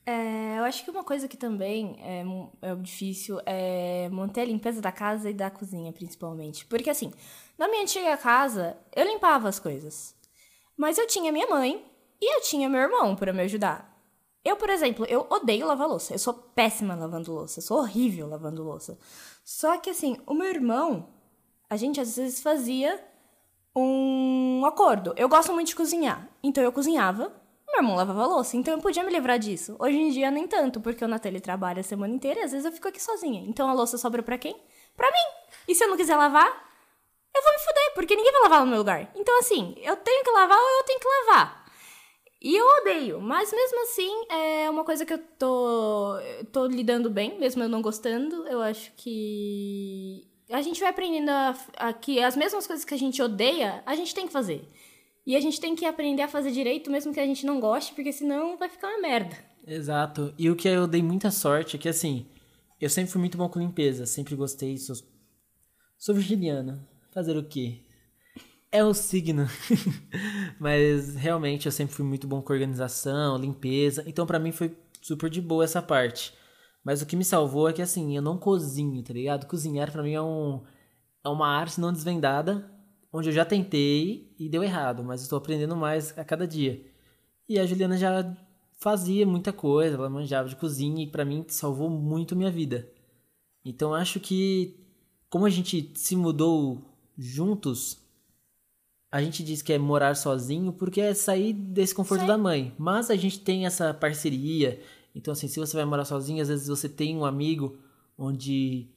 É, 0.05 0.59
eu 0.59 0.63
acho 0.65 0.85
que 0.85 0.91
uma 0.91 1.03
coisa 1.03 1.27
que 1.27 1.35
também 1.35 1.95
é, 2.03 2.23
é 2.61 2.75
difícil 2.75 3.39
é 3.43 4.07
manter 4.11 4.41
a 4.41 4.45
limpeza 4.45 4.79
da 4.79 4.91
casa 4.91 5.31
e 5.31 5.33
da 5.33 5.49
cozinha, 5.49 5.91
principalmente. 5.91 6.63
Porque 6.67 6.91
assim, 6.91 7.11
na 7.57 7.67
minha 7.67 7.81
antiga 7.81 8.15
casa, 8.17 8.77
eu 8.95 9.03
limpava 9.03 9.49
as 9.49 9.57
coisas. 9.57 10.15
Mas 10.77 10.99
eu 10.99 11.07
tinha 11.07 11.31
minha 11.31 11.47
mãe, 11.47 11.83
e 12.21 12.35
eu 12.35 12.41
tinha 12.41 12.69
meu 12.69 12.81
irmão 12.81 13.15
para 13.15 13.33
me 13.33 13.41
ajudar. 13.43 13.89
Eu, 14.43 14.55
por 14.55 14.69
exemplo, 14.69 15.05
eu 15.05 15.27
odeio 15.29 15.67
lavar 15.67 15.87
louça. 15.87 16.13
Eu 16.13 16.19
sou 16.19 16.33
péssima 16.33 16.95
lavando 16.95 17.31
louça. 17.33 17.59
Eu 17.59 17.63
sou 17.63 17.77
horrível 17.79 18.27
lavando 18.27 18.63
louça. 18.63 18.97
Só 19.43 19.77
que, 19.77 19.89
assim, 19.89 20.17
o 20.25 20.33
meu 20.33 20.47
irmão, 20.47 21.09
a 21.69 21.75
gente 21.75 21.99
às 21.99 22.15
vezes 22.15 22.41
fazia 22.41 23.03
um 23.75 24.65
acordo. 24.65 25.13
Eu 25.17 25.29
gosto 25.29 25.53
muito 25.53 25.67
de 25.67 25.75
cozinhar. 25.75 26.27
Então 26.41 26.63
eu 26.63 26.71
cozinhava, 26.71 27.33
meu 27.67 27.77
irmão 27.77 27.95
lavava 27.95 28.25
louça. 28.25 28.57
Então 28.57 28.73
eu 28.73 28.79
podia 28.79 29.03
me 29.03 29.11
livrar 29.11 29.37
disso. 29.37 29.75
Hoje 29.77 29.97
em 29.97 30.09
dia, 30.09 30.31
nem 30.31 30.47
tanto, 30.47 30.79
porque 30.81 31.03
o 31.03 31.07
Natália 31.07 31.41
trabalha 31.41 31.81
a 31.81 31.83
semana 31.83 32.13
inteira 32.13 32.39
e 32.39 32.43
às 32.43 32.51
vezes 32.51 32.65
eu 32.65 32.71
fico 32.71 32.87
aqui 32.87 33.01
sozinha. 33.01 33.43
Então 33.47 33.69
a 33.69 33.73
louça 33.73 33.97
sobra 33.97 34.23
para 34.23 34.37
quem? 34.37 34.55
Pra 34.95 35.07
mim. 35.11 35.53
E 35.67 35.75
se 35.75 35.83
eu 35.83 35.89
não 35.89 35.97
quiser 35.97 36.15
lavar, 36.15 36.47
eu 37.35 37.43
vou 37.43 37.51
me 37.53 37.59
fuder, 37.59 37.93
porque 37.93 38.15
ninguém 38.15 38.31
vai 38.31 38.41
lavar 38.41 38.61
no 38.61 38.67
meu 38.67 38.79
lugar. 38.79 39.11
Então, 39.15 39.37
assim, 39.39 39.75
eu 39.77 39.95
tenho 39.97 40.23
que 40.23 40.31
lavar 40.31 40.57
ou 40.57 40.77
eu 40.79 40.83
tenho 40.83 40.99
que 40.99 41.07
lavar. 41.07 41.68
E 42.41 42.55
eu 42.55 42.65
odeio, 42.81 43.19
mas 43.19 43.51
mesmo 43.51 43.83
assim 43.83 44.09
é 44.29 44.69
uma 44.69 44.85
coisa 44.85 45.05
que 45.05 45.13
eu 45.13 45.17
tô, 45.37 46.15
tô 46.53 46.67
lidando 46.67 47.09
bem, 47.09 47.37
mesmo 47.37 47.61
eu 47.61 47.67
não 47.67 47.81
gostando. 47.81 48.47
Eu 48.47 48.61
acho 48.61 48.91
que 48.95 50.25
a 50.49 50.61
gente 50.61 50.79
vai 50.79 50.89
aprendendo 50.89 51.29
a, 51.29 51.57
a, 51.75 51.93
que 51.93 52.21
as 52.23 52.37
mesmas 52.37 52.65
coisas 52.65 52.85
que 52.85 52.93
a 52.93 52.97
gente 52.97 53.21
odeia, 53.21 53.83
a 53.85 53.93
gente 53.93 54.15
tem 54.15 54.25
que 54.25 54.31
fazer. 54.31 54.65
E 55.25 55.35
a 55.35 55.39
gente 55.41 55.59
tem 55.59 55.75
que 55.75 55.85
aprender 55.85 56.21
a 56.21 56.27
fazer 56.27 56.51
direito, 56.51 56.89
mesmo 56.89 57.13
que 57.13 57.19
a 57.19 57.25
gente 57.25 57.45
não 57.45 57.59
goste, 57.59 57.93
porque 57.93 58.11
senão 58.11 58.57
vai 58.57 58.69
ficar 58.69 58.87
uma 58.87 59.01
merda. 59.01 59.37
Exato. 59.67 60.33
E 60.39 60.49
o 60.49 60.55
que 60.55 60.67
eu 60.67 60.87
dei 60.87 61.03
muita 61.03 61.29
sorte 61.29 61.75
é 61.75 61.79
que, 61.79 61.89
assim, 61.89 62.25
eu 62.79 62.89
sempre 62.89 63.11
fui 63.11 63.19
muito 63.19 63.37
bom 63.37 63.49
com 63.49 63.59
limpeza, 63.59 64.05
sempre 64.05 64.35
gostei, 64.35 64.77
sou, 64.77 64.95
sou 65.97 66.15
virginiana. 66.15 66.87
Fazer 67.11 67.37
o 67.37 67.43
quê? 67.43 67.81
É 68.71 68.83
o 68.83 68.93
signo. 68.93 69.47
Mas 70.59 71.15
realmente 71.15 71.65
eu 71.65 71.71
sempre 71.71 71.95
fui 71.95 72.05
muito 72.05 72.27
bom 72.27 72.41
com 72.41 72.53
organização, 72.53 73.37
limpeza. 73.37 74.03
Então 74.05 74.25
para 74.25 74.39
mim 74.39 74.51
foi 74.51 74.77
super 75.01 75.29
de 75.29 75.41
boa 75.41 75.63
essa 75.63 75.81
parte. 75.81 76.33
Mas 76.83 77.01
o 77.01 77.05
que 77.05 77.15
me 77.15 77.25
salvou 77.25 77.67
é 77.67 77.73
que 77.73 77.81
assim, 77.81 78.15
eu 78.15 78.21
não 78.21 78.37
cozinho, 78.37 79.03
tá 79.03 79.13
ligado? 79.13 79.47
Cozinhar 79.47 79.91
para 79.91 80.03
mim 80.03 80.13
é 80.13 80.21
um 80.21 80.63
é 81.23 81.29
uma 81.29 81.47
arte 81.47 81.81
não 81.81 81.91
desvendada, 81.91 82.71
onde 83.11 83.29
eu 83.29 83.33
já 83.33 83.43
tentei 83.43 84.33
e 84.39 84.47
deu 84.47 84.63
errado, 84.63 85.03
mas 85.03 85.21
estou 85.21 85.37
aprendendo 85.37 85.75
mais 85.75 86.17
a 86.17 86.23
cada 86.23 86.47
dia. 86.47 86.81
E 87.47 87.59
a 87.59 87.65
Juliana 87.65 87.97
já 87.97 88.37
fazia 88.79 89.25
muita 89.25 89.51
coisa, 89.51 89.95
ela 89.95 90.09
manjava 90.09 90.47
de 90.47 90.55
cozinha 90.55 91.03
e 91.03 91.11
para 91.11 91.25
mim 91.25 91.45
salvou 91.49 91.89
muito 91.89 92.35
minha 92.35 92.51
vida. 92.51 92.89
Então 93.65 93.93
acho 93.93 94.19
que 94.19 94.79
como 95.29 95.45
a 95.45 95.49
gente 95.49 95.91
se 95.95 96.15
mudou 96.15 96.81
juntos, 97.17 98.08
a 99.11 99.21
gente 99.21 99.43
diz 99.43 99.61
que 99.61 99.73
é 99.73 99.77
morar 99.77 100.15
sozinho 100.15 100.71
porque 100.71 101.01
é 101.01 101.13
sair 101.13 101.53
desse 101.53 101.95
conforto 101.95 102.25
da 102.25 102.37
mãe. 102.37 102.73
Mas 102.77 103.09
a 103.09 103.15
gente 103.15 103.39
tem 103.39 103.65
essa 103.65 103.93
parceria. 103.93 104.81
Então, 105.15 105.31
assim, 105.31 105.47
se 105.47 105.59
você 105.59 105.75
vai 105.75 105.85
morar 105.85 106.05
sozinho, 106.05 106.41
às 106.41 106.47
vezes 106.47 106.67
você 106.67 106.87
tem 106.87 107.17
um 107.17 107.25
amigo 107.25 107.77
onde. 108.17 108.87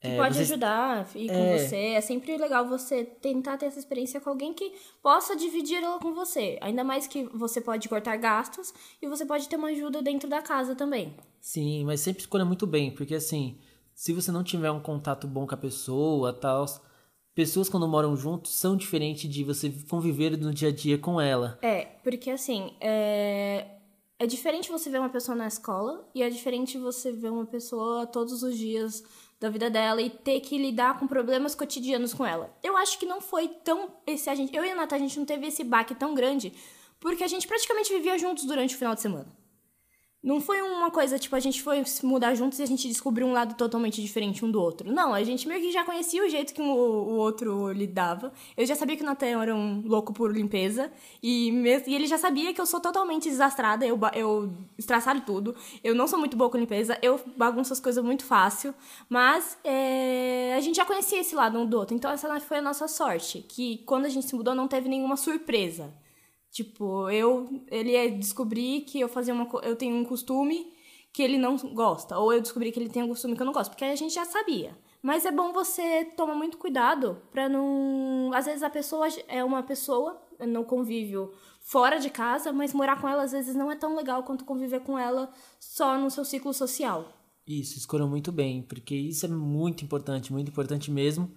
É, 0.00 0.16
pode 0.16 0.36
você... 0.36 0.42
ajudar, 0.42 1.08
ir 1.16 1.26
com 1.26 1.34
é... 1.34 1.58
você. 1.58 1.76
É 1.76 2.00
sempre 2.00 2.36
legal 2.36 2.68
você 2.68 3.04
tentar 3.04 3.56
ter 3.56 3.66
essa 3.66 3.80
experiência 3.80 4.20
com 4.20 4.30
alguém 4.30 4.54
que 4.54 4.72
possa 5.02 5.34
dividir 5.34 5.82
ela 5.82 5.98
com 5.98 6.14
você. 6.14 6.56
Ainda 6.60 6.84
mais 6.84 7.08
que 7.08 7.24
você 7.24 7.60
pode 7.60 7.88
cortar 7.88 8.16
gastos 8.16 8.72
e 9.02 9.08
você 9.08 9.26
pode 9.26 9.48
ter 9.48 9.56
uma 9.56 9.68
ajuda 9.68 10.00
dentro 10.00 10.28
da 10.28 10.40
casa 10.40 10.76
também. 10.76 11.16
Sim, 11.40 11.84
mas 11.84 12.00
sempre 12.00 12.20
escolha 12.20 12.44
muito 12.44 12.64
bem, 12.64 12.92
porque 12.92 13.16
assim, 13.16 13.58
se 13.92 14.12
você 14.12 14.30
não 14.30 14.44
tiver 14.44 14.70
um 14.70 14.80
contato 14.80 15.26
bom 15.26 15.44
com 15.44 15.54
a 15.54 15.58
pessoa, 15.58 16.32
tal, 16.32 16.64
pessoas 17.38 17.68
quando 17.68 17.86
moram 17.86 18.16
juntos 18.16 18.52
são 18.52 18.76
diferentes 18.76 19.30
de 19.30 19.44
você 19.44 19.72
conviver 19.88 20.36
no 20.36 20.52
dia 20.52 20.70
a 20.70 20.72
dia 20.72 20.98
com 20.98 21.20
ela. 21.20 21.56
É, 21.62 21.84
porque 22.02 22.30
assim, 22.32 22.74
é, 22.80 23.64
é 24.18 24.26
diferente 24.26 24.72
você 24.72 24.90
ver 24.90 24.98
uma 24.98 25.08
pessoa 25.08 25.36
na 25.36 25.46
escola 25.46 26.04
e 26.12 26.20
é 26.20 26.28
diferente 26.28 26.76
você 26.76 27.12
ver 27.12 27.30
uma 27.30 27.46
pessoa 27.46 28.08
todos 28.08 28.42
os 28.42 28.58
dias 28.58 29.04
da 29.38 29.48
vida 29.48 29.70
dela 29.70 30.02
e 30.02 30.10
ter 30.10 30.40
que 30.40 30.58
lidar 30.58 30.98
com 30.98 31.06
problemas 31.06 31.54
cotidianos 31.54 32.12
com 32.12 32.26
ela. 32.26 32.52
Eu 32.60 32.76
acho 32.76 32.98
que 32.98 33.06
não 33.06 33.20
foi 33.20 33.46
tão 33.46 33.88
esse 34.04 34.28
a 34.28 34.34
gente, 34.34 34.52
eu 34.52 34.64
e 34.64 34.70
a 34.72 34.74
Nata 34.74 34.96
a 34.96 34.98
gente 34.98 35.16
não 35.16 35.24
teve 35.24 35.46
esse 35.46 35.62
baque 35.62 35.94
tão 35.94 36.16
grande, 36.16 36.52
porque 36.98 37.22
a 37.22 37.28
gente 37.28 37.46
praticamente 37.46 37.92
vivia 37.92 38.18
juntos 38.18 38.46
durante 38.46 38.74
o 38.74 38.78
final 38.78 38.96
de 38.96 39.00
semana. 39.00 39.37
Não 40.28 40.42
foi 40.42 40.60
uma 40.60 40.90
coisa, 40.90 41.18
tipo, 41.18 41.34
a 41.34 41.40
gente 41.40 41.62
foi 41.62 41.82
mudar 42.02 42.34
juntos 42.34 42.58
e 42.58 42.62
a 42.62 42.66
gente 42.66 42.86
descobriu 42.86 43.26
um 43.26 43.32
lado 43.32 43.54
totalmente 43.54 44.02
diferente 44.02 44.44
um 44.44 44.50
do 44.50 44.60
outro. 44.60 44.92
Não, 44.92 45.14
a 45.14 45.22
gente 45.22 45.48
meio 45.48 45.58
que 45.58 45.72
já 45.72 45.82
conhecia 45.84 46.22
o 46.22 46.28
jeito 46.28 46.52
que 46.52 46.60
o, 46.60 46.66
o 46.66 47.16
outro 47.16 47.72
lidava. 47.72 48.30
Eu 48.54 48.66
já 48.66 48.74
sabia 48.74 48.94
que 48.94 49.02
o 49.02 49.06
Natan 49.06 49.40
era 49.40 49.56
um 49.56 49.82
louco 49.86 50.12
por 50.12 50.30
limpeza. 50.30 50.92
E, 51.22 51.48
e 51.86 51.94
ele 51.94 52.06
já 52.06 52.18
sabia 52.18 52.52
que 52.52 52.60
eu 52.60 52.66
sou 52.66 52.78
totalmente 52.78 53.26
desastrada, 53.26 53.86
eu, 53.86 53.98
eu 54.12 54.52
estraçalho 54.76 55.22
tudo. 55.22 55.56
Eu 55.82 55.94
não 55.94 56.06
sou 56.06 56.18
muito 56.18 56.36
boa 56.36 56.50
com 56.50 56.58
limpeza, 56.58 56.98
eu 57.00 57.18
bagunço 57.34 57.72
as 57.72 57.80
coisas 57.80 58.04
muito 58.04 58.22
fácil. 58.22 58.74
Mas 59.08 59.56
é, 59.64 60.52
a 60.58 60.60
gente 60.60 60.76
já 60.76 60.84
conhecia 60.84 61.20
esse 61.20 61.34
lado 61.34 61.58
um 61.58 61.64
do 61.64 61.78
outro. 61.78 61.96
Então 61.96 62.10
essa 62.10 62.38
foi 62.40 62.58
a 62.58 62.62
nossa 62.62 62.86
sorte. 62.86 63.46
Que 63.48 63.78
quando 63.86 64.04
a 64.04 64.10
gente 64.10 64.26
se 64.26 64.34
mudou 64.34 64.54
não 64.54 64.68
teve 64.68 64.90
nenhuma 64.90 65.16
surpresa. 65.16 65.90
Tipo, 66.58 67.08
eu 67.08 67.62
ele 67.70 67.94
é 67.94 68.08
descobrir 68.08 68.80
que 68.80 68.98
eu 68.98 69.08
fazia 69.08 69.32
uma 69.32 69.48
eu 69.62 69.76
tenho 69.76 69.94
um 69.94 70.04
costume 70.04 70.72
que 71.12 71.22
ele 71.22 71.38
não 71.38 71.56
gosta, 71.56 72.18
ou 72.18 72.32
eu 72.32 72.40
descobri 72.40 72.72
que 72.72 72.80
ele 72.80 72.88
tem 72.88 73.00
um 73.00 73.08
costume 73.08 73.36
que 73.36 73.42
eu 73.42 73.46
não 73.46 73.52
gosto, 73.52 73.70
porque 73.70 73.84
a 73.84 73.94
gente 73.94 74.12
já 74.12 74.24
sabia. 74.24 74.76
Mas 75.00 75.24
é 75.24 75.30
bom 75.30 75.52
você 75.52 76.04
tomar 76.16 76.34
muito 76.34 76.58
cuidado 76.58 77.22
para 77.30 77.48
não, 77.48 78.32
às 78.34 78.46
vezes 78.46 78.64
a 78.64 78.70
pessoa 78.70 79.06
é 79.28 79.44
uma 79.44 79.62
pessoa 79.62 80.20
no 80.40 80.64
convívio 80.64 81.32
fora 81.60 82.00
de 82.00 82.10
casa, 82.10 82.52
mas 82.52 82.74
morar 82.74 83.00
com 83.00 83.08
ela 83.08 83.22
às 83.22 83.30
vezes 83.30 83.54
não 83.54 83.70
é 83.70 83.76
tão 83.76 83.94
legal 83.94 84.24
quanto 84.24 84.44
conviver 84.44 84.80
com 84.80 84.98
ela 84.98 85.30
só 85.60 85.96
no 85.96 86.10
seu 86.10 86.24
ciclo 86.24 86.52
social. 86.52 87.06
Isso, 87.46 87.78
escolham 87.78 88.08
muito 88.08 88.32
bem, 88.32 88.62
porque 88.62 88.96
isso 88.96 89.24
é 89.24 89.28
muito 89.28 89.84
importante, 89.84 90.32
muito 90.32 90.48
importante 90.48 90.90
mesmo. 90.90 91.30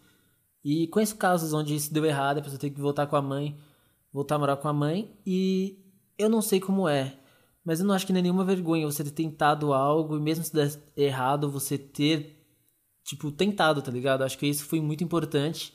E 0.66 0.88
conheço 0.88 1.16
casos 1.16 1.54
onde 1.54 1.76
isso 1.76 1.94
deu 1.94 2.06
errado, 2.06 2.40
a 2.40 2.42
pessoa 2.42 2.60
tem 2.60 2.74
que 2.74 2.82
voltar 2.82 3.06
com 3.06 3.16
a 3.16 3.22
mãe 3.22 3.56
voltar 4.12 4.36
a 4.36 4.40
morar 4.40 4.58
com 4.58 4.68
a 4.68 4.74
mãe 4.74 5.18
e 5.26 5.80
eu 6.18 6.30
não 6.30 6.42
sei 6.42 6.60
como 6.60 6.88
é, 6.88 7.18
mas 7.64 7.80
eu 7.80 7.86
não 7.86 7.94
acho 7.94 8.06
que 8.06 8.14
nem 8.14 8.22
é 8.22 8.24
nenhuma 8.24 8.44
vergonha 8.46 8.86
você 8.86 9.04
ter 9.04 9.12
tentado 9.12 9.74
algo 9.74 10.18
e 10.18 10.20
mesmo 10.20 10.44
se 10.44 10.54
der 10.54 10.72
errado, 10.96 11.52
você 11.52 11.78
ter, 11.78 12.44
tipo, 13.04 13.32
tentado, 13.32 13.82
tá 13.82 13.92
ligado? 13.92 14.24
Acho 14.24 14.38
que 14.38 14.48
isso 14.48 14.66
foi 14.66 14.82
muito 14.82 15.04
importante, 15.04 15.74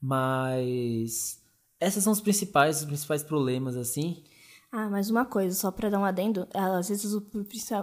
mas 0.00 1.42
essas 1.80 2.04
são 2.04 2.12
os 2.12 2.20
principais, 2.20 2.80
os 2.80 2.84
principais 2.84 3.22
problemas, 3.22 3.76
assim. 3.76 4.22
Ah, 4.70 4.90
mais 4.90 5.08
uma 5.08 5.24
coisa, 5.24 5.56
só 5.56 5.70
pra 5.70 5.88
dar 5.88 5.98
um 5.98 6.04
adendo, 6.04 6.46
às 6.52 6.90
vezes 6.90 7.14
o, 7.14 7.26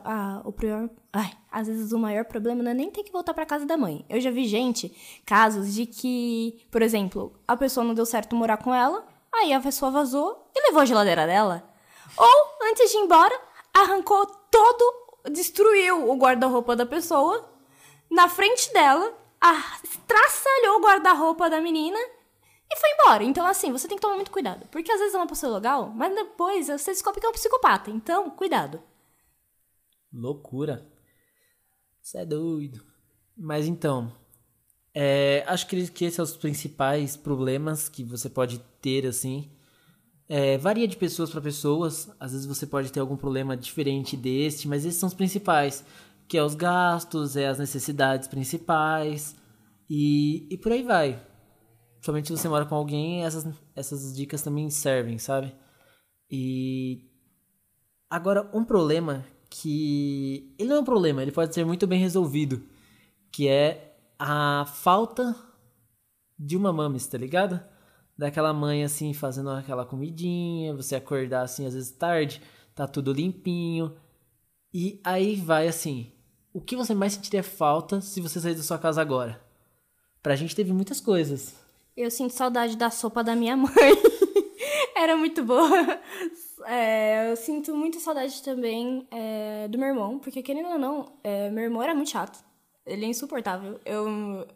ah, 0.03 0.43
o 0.45 0.53
pior, 0.53 0.87
ai, 1.11 1.31
às 1.51 1.67
vezes 1.67 1.91
o 1.91 1.97
maior 1.97 2.25
problema 2.25 2.61
não 2.61 2.69
é 2.69 2.75
nem 2.75 2.91
ter 2.91 3.01
que 3.01 3.11
voltar 3.11 3.33
para 3.33 3.43
casa 3.43 3.65
da 3.65 3.75
mãe. 3.75 4.05
Eu 4.07 4.21
já 4.21 4.29
vi 4.29 4.45
gente, 4.45 4.95
casos 5.25 5.73
de 5.73 5.87
que, 5.87 6.63
por 6.69 6.83
exemplo, 6.83 7.39
a 7.47 7.57
pessoa 7.57 7.83
não 7.83 7.95
deu 7.95 8.05
certo 8.05 8.35
morar 8.35 8.57
com 8.57 8.71
ela, 8.71 9.03
Aí 9.37 9.53
a 9.53 9.59
pessoa 9.59 9.91
vazou 9.91 10.49
e 10.55 10.67
levou 10.67 10.81
a 10.81 10.85
geladeira 10.85 11.27
dela. 11.27 11.63
Ou, 12.17 12.69
antes 12.69 12.89
de 12.91 12.97
ir 12.97 13.01
embora, 13.01 13.39
arrancou 13.73 14.25
todo, 14.49 14.93
destruiu 15.31 16.09
o 16.09 16.15
guarda-roupa 16.15 16.75
da 16.75 16.85
pessoa 16.85 17.49
na 18.09 18.29
frente 18.29 18.71
dela, 18.71 19.13
estraçalhou 19.83 20.77
o 20.77 20.81
guarda-roupa 20.81 21.49
da 21.49 21.59
menina 21.59 21.99
e 22.71 22.77
foi 22.77 22.89
embora. 22.91 23.23
Então, 23.23 23.45
assim, 23.45 23.71
você 23.71 23.87
tem 23.87 23.97
que 23.97 24.01
tomar 24.01 24.15
muito 24.15 24.31
cuidado. 24.31 24.67
Porque 24.71 24.91
às 24.91 24.99
vezes 24.99 25.13
é 25.13 25.17
uma 25.17 25.27
pessoa 25.27 25.55
legal, 25.55 25.89
mas 25.89 26.15
depois 26.15 26.67
você 26.67 26.91
descobre 26.91 27.19
que 27.19 27.27
é 27.27 27.29
um 27.29 27.33
psicopata. 27.33 27.91
Então, 27.91 28.29
cuidado. 28.29 28.81
Loucura. 30.13 30.89
Você 32.01 32.19
é 32.19 32.25
doido. 32.25 32.85
Mas 33.37 33.67
então, 33.67 34.15
é, 34.97 35.43
acho 35.45 35.67
que, 35.67 35.91
que 35.91 36.05
esses 36.05 36.15
são 36.15 36.23
os 36.23 36.37
principais 36.37 37.17
problemas 37.17 37.89
que 37.89 38.01
você 38.01 38.29
pode 38.29 38.59
ter, 38.81 39.05
assim. 39.05 39.51
É, 40.29 40.57
varia 40.57 40.87
de 40.87 40.95
pessoas 40.95 41.29
para 41.29 41.41
pessoas. 41.41 42.09
Às 42.17 42.31
vezes 42.31 42.47
você 42.47 42.65
pode 42.65 42.93
ter 42.93 43.01
algum 43.01 43.17
problema 43.17 43.57
diferente 43.57 44.15
deste, 44.15 44.69
mas 44.69 44.85
esses 44.85 44.97
são 44.97 45.07
os 45.07 45.13
principais. 45.13 45.83
Que 46.29 46.37
é 46.37 46.43
os 46.43 46.55
gastos, 46.55 47.35
é 47.35 47.45
as 47.47 47.59
necessidades 47.59 48.29
principais. 48.29 49.35
E, 49.89 50.47
e 50.49 50.57
por 50.57 50.71
aí 50.71 50.81
vai. 50.81 51.21
Somente 52.01 52.27
se 52.27 52.37
você 52.37 52.47
mora 52.47 52.65
com 52.65 52.75
alguém, 52.75 53.25
essas, 53.25 53.45
essas 53.75 54.15
dicas 54.15 54.41
também 54.41 54.69
servem, 54.69 55.17
sabe? 55.17 55.53
E 56.31 57.09
agora 58.09 58.49
um 58.53 58.63
problema 58.63 59.25
que 59.49 60.55
ele 60.57 60.69
não 60.69 60.77
é 60.77 60.79
um 60.79 60.85
problema, 60.85 61.21
ele 61.21 61.31
pode 61.31 61.53
ser 61.53 61.65
muito 61.65 61.85
bem 61.87 61.99
resolvido, 61.99 62.63
que 63.31 63.47
é 63.47 63.84
a 64.19 64.65
falta 64.65 65.35
de 66.37 66.55
uma 66.57 66.71
mames, 66.71 67.07
tá 67.07 67.17
ligado? 67.17 67.59
Daquela 68.17 68.53
mãe 68.53 68.83
assim 68.83 69.13
fazendo 69.13 69.49
aquela 69.49 69.85
comidinha, 69.85 70.73
você 70.73 70.95
acordar 70.95 71.41
assim 71.41 71.65
às 71.65 71.73
vezes 71.73 71.91
tarde, 71.91 72.41
tá 72.73 72.87
tudo 72.87 73.13
limpinho. 73.13 73.95
E 74.73 74.99
aí 75.03 75.35
vai 75.35 75.67
assim, 75.67 76.11
o 76.53 76.61
que 76.61 76.75
você 76.75 76.93
mais 76.93 77.13
sentiria 77.13 77.43
falta 77.43 77.99
se 77.99 78.21
você 78.21 78.39
sair 78.39 78.55
da 78.55 78.63
sua 78.63 78.77
casa 78.77 79.01
agora? 79.01 79.41
Pra 80.23 80.35
gente 80.35 80.55
teve 80.55 80.71
muitas 80.71 81.01
coisas. 81.01 81.53
Eu 81.95 82.09
sinto 82.09 82.33
saudade 82.33 82.77
da 82.77 82.89
sopa 82.89 83.23
da 83.23 83.35
minha 83.35 83.55
mãe. 83.57 83.71
Era 84.95 85.17
muito 85.17 85.43
boa. 85.43 85.99
É, 86.65 87.31
eu 87.31 87.35
sinto 87.35 87.75
muita 87.75 87.99
saudade 87.99 88.41
também 88.41 89.05
é, 89.11 89.67
do 89.67 89.77
meu 89.77 89.89
irmão, 89.89 90.17
porque 90.19 90.41
querendo 90.41 90.69
ou 90.69 90.79
não, 90.79 91.17
é, 91.23 91.49
meu 91.49 91.65
irmão 91.65 91.83
era 91.83 91.93
muito 91.93 92.09
chato. 92.09 92.43
Ele 92.85 93.05
é 93.05 93.07
insuportável. 93.07 93.79
Eu, 93.85 94.47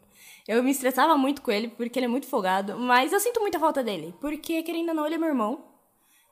eu 0.48 0.64
me 0.64 0.72
estressava 0.72 1.18
muito 1.18 1.42
com 1.42 1.52
ele, 1.52 1.70
porque 1.70 1.98
ele 2.00 2.06
é 2.06 2.10
muito 2.10 2.28
folgado. 2.28 2.78
Mas 2.78 3.12
eu 3.12 3.20
sinto 3.20 3.40
muita 3.40 3.60
falta 3.60 3.84
dele, 3.84 4.14
porque, 4.20 4.62
querendo 4.64 4.90
ou 4.90 4.96
não, 4.96 5.06
ele 5.06 5.16
é 5.16 5.18
meu 5.18 5.30
irmão. 5.30 5.66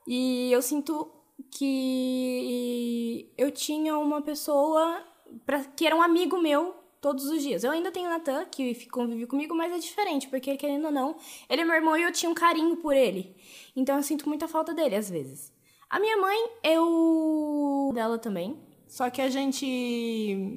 E 0.07 0.51
eu 0.51 0.61
sinto 0.61 1.11
que 1.51 3.31
eu 3.37 3.51
tinha 3.51 3.97
uma 3.97 4.21
pessoa 4.21 5.03
pra, 5.45 5.63
que 5.63 5.85
era 5.85 5.95
um 5.95 6.01
amigo 6.01 6.37
meu 6.39 6.75
todos 7.01 7.25
os 7.25 7.41
dias. 7.41 7.63
Eu 7.63 7.71
ainda 7.71 7.91
tenho 7.91 8.07
o 8.07 8.09
Natan, 8.09 8.45
que 8.45 8.87
convive 8.89 9.25
comigo, 9.27 9.55
mas 9.55 9.73
é 9.73 9.77
diferente, 9.77 10.27
porque, 10.27 10.57
querendo 10.57 10.85
ou 10.85 10.91
não, 10.91 11.15
ele 11.49 11.61
é 11.61 11.65
meu 11.65 11.75
irmão 11.75 11.97
e 11.97 12.03
eu 12.03 12.11
tinha 12.11 12.29
um 12.29 12.35
carinho 12.35 12.77
por 12.77 12.95
ele. 12.95 13.35
Então 13.75 13.97
eu 13.97 14.03
sinto 14.03 14.27
muita 14.27 14.47
falta 14.47 14.73
dele, 14.73 14.95
às 14.95 15.09
vezes. 15.09 15.53
A 15.89 15.99
minha 15.99 16.17
mãe, 16.17 16.49
eu. 16.63 17.91
dela 17.93 18.17
também. 18.17 18.59
Só 18.87 19.09
que 19.09 19.21
a 19.21 19.29
gente 19.29 19.65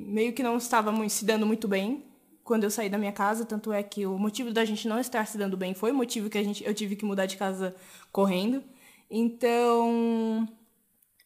meio 0.07 0.33
que 0.33 0.43
não 0.43 0.57
estava 0.57 1.09
se 1.09 1.25
dando 1.25 1.47
muito 1.47 1.67
bem 1.67 2.05
quando 2.45 2.65
eu 2.65 2.71
saí 2.71 2.89
da 2.89 2.99
minha 2.99 3.13
casa, 3.13 3.45
tanto 3.45 3.73
é 3.73 3.83
que 3.83 4.07
o 4.07 4.19
motivo 4.19 4.53
da 4.53 4.65
gente 4.65 4.89
não 4.89 4.99
estar 4.99 5.27
se 5.27 5.39
dando 5.39 5.57
bem 5.57 5.75
foi 5.75 5.93
o 5.93 5.95
motivo 5.95 6.29
que 6.29 6.39
a 6.39 6.43
gente, 6.43 6.65
eu 6.65 6.75
tive 6.75 6.97
que 6.97 7.05
mudar 7.05 7.27
de 7.27 7.37
casa 7.37 7.77
correndo. 8.11 8.63
Então, 9.11 10.49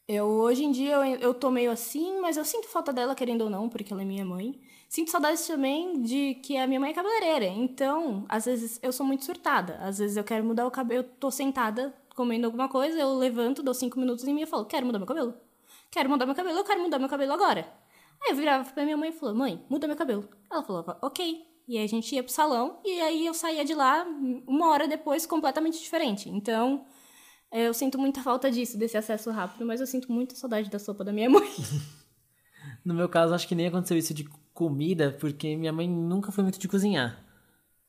eu 0.06 0.26
hoje 0.26 0.64
em 0.64 0.72
dia 0.72 0.94
eu, 0.94 1.04
eu 1.16 1.34
tô 1.34 1.50
meio 1.50 1.70
assim, 1.70 2.20
mas 2.20 2.36
eu 2.36 2.44
sinto 2.44 2.68
falta 2.68 2.92
dela, 2.92 3.14
querendo 3.14 3.42
ou 3.42 3.50
não, 3.50 3.68
porque 3.68 3.92
ela 3.92 4.02
é 4.02 4.04
minha 4.04 4.24
mãe. 4.24 4.60
Sinto 4.88 5.10
saudades 5.10 5.46
também 5.46 6.02
de 6.02 6.34
que 6.36 6.56
a 6.56 6.66
minha 6.66 6.80
mãe 6.80 6.90
é 6.90 6.94
cabeleireira. 6.94 7.46
Então, 7.46 8.24
às 8.28 8.44
vezes 8.44 8.78
eu 8.82 8.92
sou 8.92 9.06
muito 9.06 9.24
surtada. 9.24 9.78
Às 9.80 9.98
vezes 9.98 10.16
eu 10.16 10.24
quero 10.24 10.44
mudar 10.44 10.66
o 10.66 10.70
cabelo, 10.70 11.00
eu 11.00 11.04
tô 11.04 11.30
sentada 11.30 11.94
comendo 12.14 12.46
alguma 12.46 12.68
coisa, 12.68 12.98
eu 12.98 13.14
levanto, 13.14 13.62
dou 13.62 13.74
cinco 13.74 13.98
minutos 13.98 14.24
em 14.26 14.34
mim 14.34 14.42
e 14.42 14.46
falo, 14.46 14.64
quero 14.66 14.86
mudar 14.86 14.98
meu 14.98 15.08
cabelo 15.08 15.34
quero 15.94 16.10
mudar 16.10 16.26
meu 16.26 16.34
cabelo, 16.34 16.58
eu 16.58 16.64
quero 16.64 16.82
mudar 16.82 16.98
meu 16.98 17.08
cabelo 17.08 17.32
agora. 17.32 17.62
Aí 18.20 18.32
eu 18.32 18.36
virava 18.36 18.68
pra 18.68 18.84
minha 18.84 18.96
mãe 18.96 19.10
e 19.10 19.12
falou, 19.12 19.34
mãe, 19.34 19.64
muda 19.70 19.86
meu 19.86 19.96
cabelo. 19.96 20.28
Ela 20.50 20.62
falou, 20.62 20.84
ok. 21.00 21.42
E 21.68 21.78
aí 21.78 21.84
a 21.84 21.88
gente 21.88 22.14
ia 22.14 22.22
pro 22.22 22.32
salão 22.32 22.80
e 22.84 23.00
aí 23.00 23.24
eu 23.24 23.32
saía 23.32 23.64
de 23.64 23.74
lá 23.74 24.04
uma 24.46 24.68
hora 24.70 24.86
depois 24.88 25.24
completamente 25.24 25.78
diferente. 25.80 26.28
Então, 26.28 26.84
Eu 27.56 27.72
sinto 27.72 27.96
muita 28.00 28.20
falta 28.20 28.50
disso, 28.50 28.76
desse 28.76 28.96
acesso 28.96 29.30
rápido, 29.30 29.64
mas 29.64 29.80
eu 29.80 29.86
sinto 29.86 30.10
muita 30.10 30.34
saudade 30.34 30.68
da 30.68 30.78
sopa 30.80 31.04
da 31.04 31.12
minha 31.12 31.30
mãe. 31.30 31.48
No 32.84 32.92
meu 32.94 33.08
caso, 33.08 33.32
acho 33.34 33.48
que 33.48 33.54
nem 33.54 33.68
aconteceu 33.68 33.96
isso 33.96 34.12
de 34.12 34.24
comida, 34.52 35.16
porque 35.18 35.56
minha 35.56 35.72
mãe 35.72 35.88
nunca 35.88 36.30
foi 36.32 36.42
muito 36.42 36.58
de 36.58 36.68
cozinhar. 36.68 37.24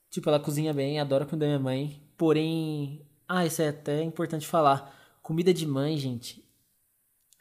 Tipo, 0.10 0.30
ela 0.30 0.40
cozinha 0.40 0.74
bem, 0.74 1.00
adora 1.00 1.26
comida 1.26 1.46
da 1.46 1.50
minha 1.50 1.60
mãe. 1.60 2.02
Porém, 2.18 3.06
ah, 3.28 3.46
isso 3.46 3.62
é 3.62 3.70
até 3.70 4.02
importante 4.04 4.48
falar. 4.48 4.94
Comida 5.22 5.54
de 5.54 5.66
mãe, 5.66 5.98
gente. 5.98 6.45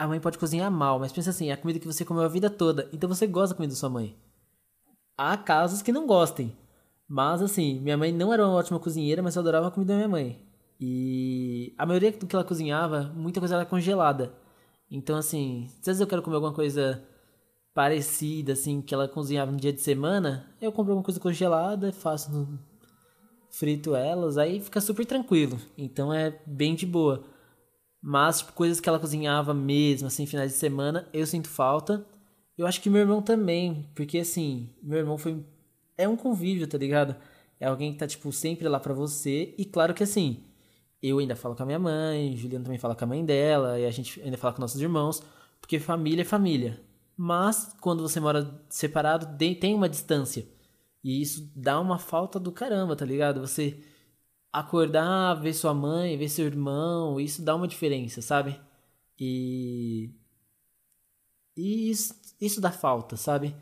A 0.05 0.07
mãe 0.07 0.21
pode 0.21 0.37
cozinhar 0.37 0.71
mal, 0.71 0.99
mas 0.99 1.13
pensa 1.13 1.31
assim, 1.31 1.49
é 1.49 1.55
a 1.55 1.57
comida 1.57 1.81
que 1.81 1.87
você 1.87 2.05
comeu 2.05 2.25
a 2.25 2.29
vida 2.29 2.51
toda. 2.51 2.91
Então 2.93 3.09
você 3.09 3.27
gosta 3.27 3.55
da 3.55 3.57
comida 3.57 3.73
da 3.73 3.79
sua 3.79 3.89
mãe. 3.89 4.15
Há 5.17 5.35
casos 5.39 5.81
que 5.81 5.91
não 5.91 6.07
gostem. 6.07 6.55
Mas 7.09 7.41
assim, 7.41 7.81
minha 7.81 7.97
mãe 7.97 8.13
não 8.13 8.31
era 8.31 8.47
uma 8.47 8.55
ótima 8.55 8.79
cozinheira, 8.79 9.23
mas 9.23 9.35
eu 9.35 9.41
adorava 9.41 9.69
a 9.69 9.71
comida 9.71 9.95
da 9.95 9.97
minha 9.97 10.09
mãe. 10.09 10.43
E 10.79 11.75
a 11.79 11.87
maioria 11.87 12.13
do 12.13 12.27
que 12.27 12.37
ela 12.37 12.45
cozinhava, 12.45 13.11
muita 13.17 13.41
coisa 13.41 13.55
era 13.55 13.65
congelada. 13.65 14.35
Então 14.91 15.17
assim, 15.17 15.71
às 15.81 15.87
vezes 15.87 16.03
eu 16.03 16.07
quero 16.07 16.21
comer 16.21 16.37
alguma 16.37 16.53
coisa 16.53 17.03
parecida, 17.73 18.53
assim, 18.53 18.83
que 18.83 18.93
ela 18.93 19.09
cozinhava 19.09 19.53
no 19.53 19.57
dia 19.57 19.73
de 19.73 19.81
semana, 19.81 20.55
eu 20.61 20.71
compro 20.71 20.93
alguma 20.93 21.05
coisa 21.05 21.19
congelada, 21.19 21.93
faço 21.93 22.47
frito 23.49 23.97
elas, 23.97 24.37
aí 24.37 24.61
fica 24.61 24.83
super 24.83 25.07
tranquilo. 25.07 25.59
Então 25.79 26.13
é 26.13 26.39
bem 26.45 26.75
de 26.75 26.85
boa. 26.85 27.25
Mas, 28.07 28.41
tipo, 28.41 28.53
coisas 28.53 28.81
que 28.81 28.89
ela 28.89 28.99
cozinhava 28.99 29.55
mesmo, 29.55 30.09
assim, 30.09 30.27
finais 30.27 30.53
de 30.53 30.59
semana, 30.59 31.09
eu 31.11 31.27
sinto 31.27 31.49
falta. 31.49 32.05
Eu 32.57 32.67
acho 32.67 32.83
que 32.83 32.91
meu 32.91 33.01
irmão 33.01 33.23
também, 33.23 33.89
porque 33.95 34.19
assim, 34.19 34.69
meu 34.83 34.99
irmão 34.99 35.17
foi. 35.17 35.43
É 35.97 36.07
um 36.07 36.15
convívio, 36.15 36.67
tá 36.67 36.77
ligado? 36.77 37.17
É 37.59 37.67
alguém 37.67 37.93
que 37.95 37.99
tá, 37.99 38.07
tipo, 38.07 38.31
sempre 38.31 38.69
lá 38.69 38.79
pra 38.79 38.93
você. 38.93 39.55
E 39.57 39.65
claro 39.65 39.95
que 39.95 40.03
assim, 40.03 40.45
eu 41.03 41.19
ainda 41.19 41.35
falo 41.35 41.57
com 41.57 41.63
a 41.63 41.67
minha 41.67 41.79
mãe, 41.79 42.37
Juliana 42.37 42.65
também 42.67 42.79
fala 42.79 42.95
com 42.95 43.05
a 43.05 43.09
mãe 43.09 43.25
dela, 43.25 43.81
e 43.81 43.87
a 43.87 43.91
gente 43.91 44.21
ainda 44.21 44.37
fala 44.37 44.53
com 44.53 44.61
nossos 44.61 44.83
irmãos, 44.83 45.23
porque 45.59 45.79
família 45.79 46.21
é 46.23 46.25
família. 46.27 46.79
Mas 47.17 47.75
quando 47.81 48.03
você 48.03 48.21
mora 48.21 48.55
separado, 48.69 49.35
tem 49.39 49.75
uma 49.75 49.89
distância. 49.89 50.47
E 51.03 51.23
isso 51.23 51.51
dá 51.57 51.81
uma 51.81 51.99
falta 51.99 52.39
do 52.39 52.53
caramba, 52.53 52.95
tá 52.97 53.07
ligado? 53.07 53.41
Você 53.41 53.79
acordar, 54.55 55.35
ver 55.35 55.53
sua 55.53 55.75
mãe, 55.75 56.17
ver 56.17 56.29
seu 56.29 56.47
irmão, 56.47 57.19
isso 57.19 57.43
dá 57.43 57.57
uma 57.57 57.67
diferença, 57.67 58.23
sabe? 58.23 58.59
E. 59.19 60.11
E 61.57 61.91
isso, 61.91 62.15
isso 62.41 62.61
dá 62.61 62.71
falta, 62.71 63.17
sabe? 63.17 63.55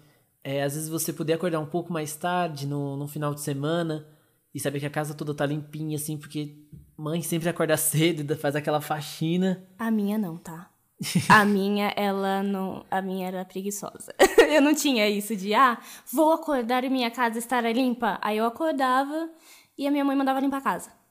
É, 0.45 0.63
às 0.63 0.75
vezes 0.75 0.89
você 0.89 1.13
poder 1.13 1.35
acordar 1.35 1.61
um 1.61 1.67
pouco 1.67 1.93
mais 1.93 2.15
tarde, 2.17 2.67
no, 2.67 2.97
no 2.97 3.09
final 3.09 3.35
de 3.35 3.41
semana, 3.41 4.07
e 4.55 4.61
saber 4.61 4.81
que 4.81 4.87
a 4.87 4.91
casa 4.91 5.15
toda 5.15 5.35
tá 5.35 5.47
limpinha, 5.47 5.97
assim, 5.97 6.19
porque 6.19 6.57
mãe 6.97 7.23
sempre 7.23 7.49
acorda 7.49 7.77
cedo 7.79 8.31
e 8.31 8.37
faz 8.37 8.55
aquela 8.55 8.81
faxina. 8.81 9.67
A 9.79 9.91
minha 9.91 10.19
não, 10.19 10.37
tá? 10.37 10.71
A 11.29 11.45
minha, 11.45 11.93
ela 11.97 12.43
não. 12.43 12.85
A 12.91 13.03
minha 13.03 13.27
era 13.27 13.45
preguiçosa. 13.45 14.15
eu 14.49 14.63
não 14.63 14.75
tinha 14.75 15.09
isso 15.09 15.35
de, 15.35 15.53
ah, 15.53 15.79
vou 16.13 16.33
acordar 16.33 16.85
e 16.85 16.91
minha 16.91 17.11
casa 17.11 17.39
estará 17.39 17.73
limpa. 17.73 18.19
Aí 18.23 18.39
eu 18.39 18.47
acordava 18.47 19.29
e 19.77 19.87
a 19.87 19.91
minha 19.91 20.05
mãe 20.05 20.17
mandava 20.17 20.41
limpar 20.41 20.59
a 20.59 20.63
casa. 20.63 21.03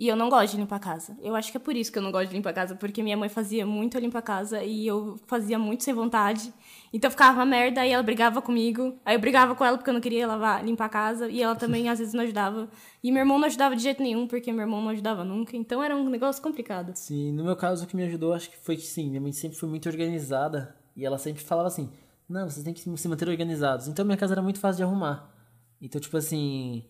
E 0.00 0.08
eu 0.08 0.16
não 0.16 0.30
gosto 0.30 0.52
de 0.52 0.56
limpar 0.56 0.76
a 0.76 0.78
casa. 0.78 1.14
Eu 1.20 1.36
acho 1.36 1.50
que 1.50 1.58
é 1.58 1.60
por 1.60 1.76
isso 1.76 1.92
que 1.92 1.98
eu 1.98 2.02
não 2.02 2.10
gosto 2.10 2.30
de 2.30 2.34
limpar 2.34 2.50
a 2.50 2.54
casa, 2.54 2.74
porque 2.74 3.02
minha 3.02 3.18
mãe 3.18 3.28
fazia 3.28 3.66
muito 3.66 3.98
limpar 3.98 4.20
a 4.20 4.22
casa 4.22 4.64
e 4.64 4.86
eu 4.86 5.20
fazia 5.26 5.58
muito 5.58 5.84
sem 5.84 5.92
vontade. 5.92 6.50
Então 6.90 7.10
ficava 7.10 7.38
uma 7.38 7.44
merda 7.44 7.86
e 7.86 7.90
ela 7.92 8.02
brigava 8.02 8.40
comigo. 8.40 8.98
Aí 9.04 9.14
eu 9.14 9.20
brigava 9.20 9.54
com 9.54 9.62
ela 9.62 9.76
porque 9.76 9.90
eu 9.90 9.94
não 9.94 10.00
queria 10.00 10.26
lavar, 10.26 10.64
limpar 10.64 10.86
a 10.86 10.88
casa 10.88 11.28
e 11.28 11.42
ela 11.42 11.54
também 11.54 11.90
às 11.90 11.98
vezes 11.98 12.14
não 12.14 12.22
ajudava. 12.22 12.70
E 13.02 13.12
meu 13.12 13.20
irmão 13.20 13.38
não 13.38 13.44
ajudava 13.44 13.76
de 13.76 13.82
jeito 13.82 14.02
nenhum, 14.02 14.26
porque 14.26 14.50
meu 14.50 14.62
irmão 14.62 14.80
não 14.80 14.88
ajudava 14.88 15.22
nunca. 15.22 15.54
Então 15.54 15.82
era 15.82 15.94
um 15.94 16.08
negócio 16.08 16.42
complicado. 16.42 16.92
Sim, 16.94 17.32
no 17.32 17.44
meu 17.44 17.54
caso 17.54 17.84
o 17.84 17.86
que 17.86 17.94
me 17.94 18.04
ajudou 18.04 18.32
acho 18.32 18.48
que 18.48 18.56
foi 18.56 18.76
que 18.76 18.86
sim, 18.86 19.10
minha 19.10 19.20
mãe 19.20 19.32
sempre 19.32 19.58
foi 19.58 19.68
muito 19.68 19.86
organizada 19.86 20.74
e 20.96 21.04
ela 21.04 21.18
sempre 21.18 21.42
falava 21.44 21.68
assim: 21.68 21.92
"Não, 22.26 22.48
vocês 22.48 22.64
têm 22.64 22.72
que 22.72 22.80
se 22.80 23.08
manter 23.08 23.28
organizados". 23.28 23.86
Então 23.86 24.02
minha 24.02 24.16
casa 24.16 24.32
era 24.32 24.40
muito 24.40 24.60
fácil 24.60 24.78
de 24.78 24.84
arrumar. 24.84 25.30
Então 25.78 26.00
tipo 26.00 26.16
assim, 26.16 26.86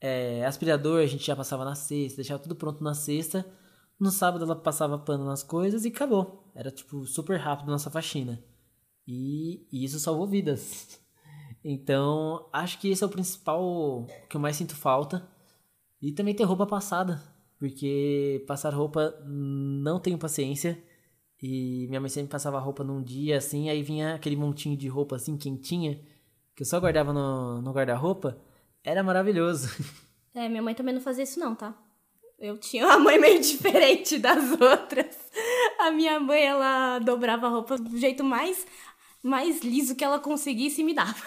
é, 0.00 0.44
aspirador 0.46 1.02
a 1.02 1.06
gente 1.06 1.26
já 1.26 1.36
passava 1.36 1.64
na 1.64 1.74
sexta, 1.74 2.16
deixava 2.16 2.42
tudo 2.42 2.56
pronto 2.56 2.82
na 2.82 2.94
sexta. 2.94 3.44
No 3.98 4.10
sábado 4.10 4.44
ela 4.44 4.56
passava 4.56 4.98
pano 4.98 5.26
nas 5.26 5.42
coisas 5.42 5.84
e 5.84 5.88
acabou. 5.88 6.50
Era 6.54 6.70
tipo 6.70 7.06
super 7.06 7.38
rápido 7.38 7.70
nossa 7.70 7.90
faxina. 7.90 8.42
E, 9.06 9.66
e 9.70 9.84
isso 9.84 9.98
salvou 10.00 10.26
vidas. 10.26 10.98
Então, 11.62 12.48
acho 12.54 12.78
que 12.78 12.88
esse 12.88 13.04
é 13.04 13.06
o 13.06 13.10
principal 13.10 14.06
que 14.30 14.34
eu 14.34 14.40
mais 14.40 14.56
sinto 14.56 14.74
falta. 14.74 15.28
E 16.00 16.10
também 16.10 16.34
ter 16.34 16.44
roupa 16.44 16.66
passada, 16.66 17.22
porque 17.58 18.42
passar 18.46 18.72
roupa 18.72 19.14
não 19.26 20.00
tenho 20.00 20.16
paciência. 20.16 20.82
E 21.42 21.86
minha 21.88 22.00
mãe 22.00 22.08
sempre 22.08 22.30
passava 22.30 22.58
roupa 22.58 22.82
num 22.82 23.02
dia 23.02 23.36
assim, 23.36 23.68
aí 23.68 23.82
vinha 23.82 24.14
aquele 24.14 24.36
montinho 24.36 24.74
de 24.74 24.88
roupa 24.88 25.16
assim 25.16 25.36
quentinha, 25.36 26.00
que 26.56 26.62
eu 26.62 26.66
só 26.66 26.80
guardava 26.80 27.12
no, 27.12 27.60
no 27.60 27.72
guarda-roupa. 27.72 28.40
Era 28.84 29.02
maravilhoso. 29.02 29.68
É, 30.32 30.48
minha 30.48 30.62
mãe 30.62 30.76
também 30.76 30.94
não 30.94 31.00
fazia 31.00 31.24
isso 31.24 31.40
não, 31.40 31.56
tá? 31.56 31.74
Eu 32.38 32.56
tinha 32.56 32.86
uma 32.86 33.00
mãe 33.00 33.18
meio 33.18 33.40
diferente 33.42 34.16
das 34.16 34.52
outras. 34.52 35.16
A 35.80 35.90
minha 35.90 36.20
mãe, 36.20 36.40
ela 36.44 37.00
dobrava 37.00 37.48
a 37.48 37.50
roupa 37.50 37.76
do 37.76 37.98
jeito 37.98 38.22
mais, 38.22 38.64
mais 39.24 39.60
liso 39.60 39.96
que 39.96 40.04
ela 40.04 40.20
conseguisse 40.20 40.82
e 40.82 40.84
me 40.84 40.94
dava. 40.94 41.20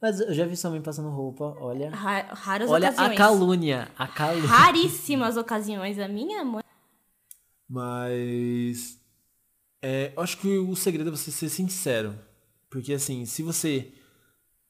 Mas 0.00 0.20
eu 0.20 0.32
já 0.32 0.46
vi 0.46 0.56
sua 0.56 0.70
mãe 0.70 0.80
passando 0.80 1.10
roupa, 1.10 1.56
olha. 1.58 1.90
Ra 1.90 2.32
raras 2.32 2.70
olha 2.70 2.90
ocasiões. 2.90 3.12
a 3.12 3.16
calúnia, 3.16 3.88
a 3.98 4.06
calúnia. 4.06 4.48
Raríssimas 4.48 5.36
ocasiões. 5.36 5.98
A 5.98 6.06
minha 6.06 6.44
mãe. 6.44 6.62
Mas. 7.68 9.00
É, 9.82 10.12
eu 10.16 10.22
acho 10.22 10.38
que 10.38 10.56
o 10.56 10.76
segredo 10.76 11.08
é 11.08 11.10
você 11.10 11.32
ser 11.32 11.48
sincero. 11.48 12.16
Porque 12.70 12.92
assim, 12.92 13.24
se 13.26 13.42
você 13.42 13.92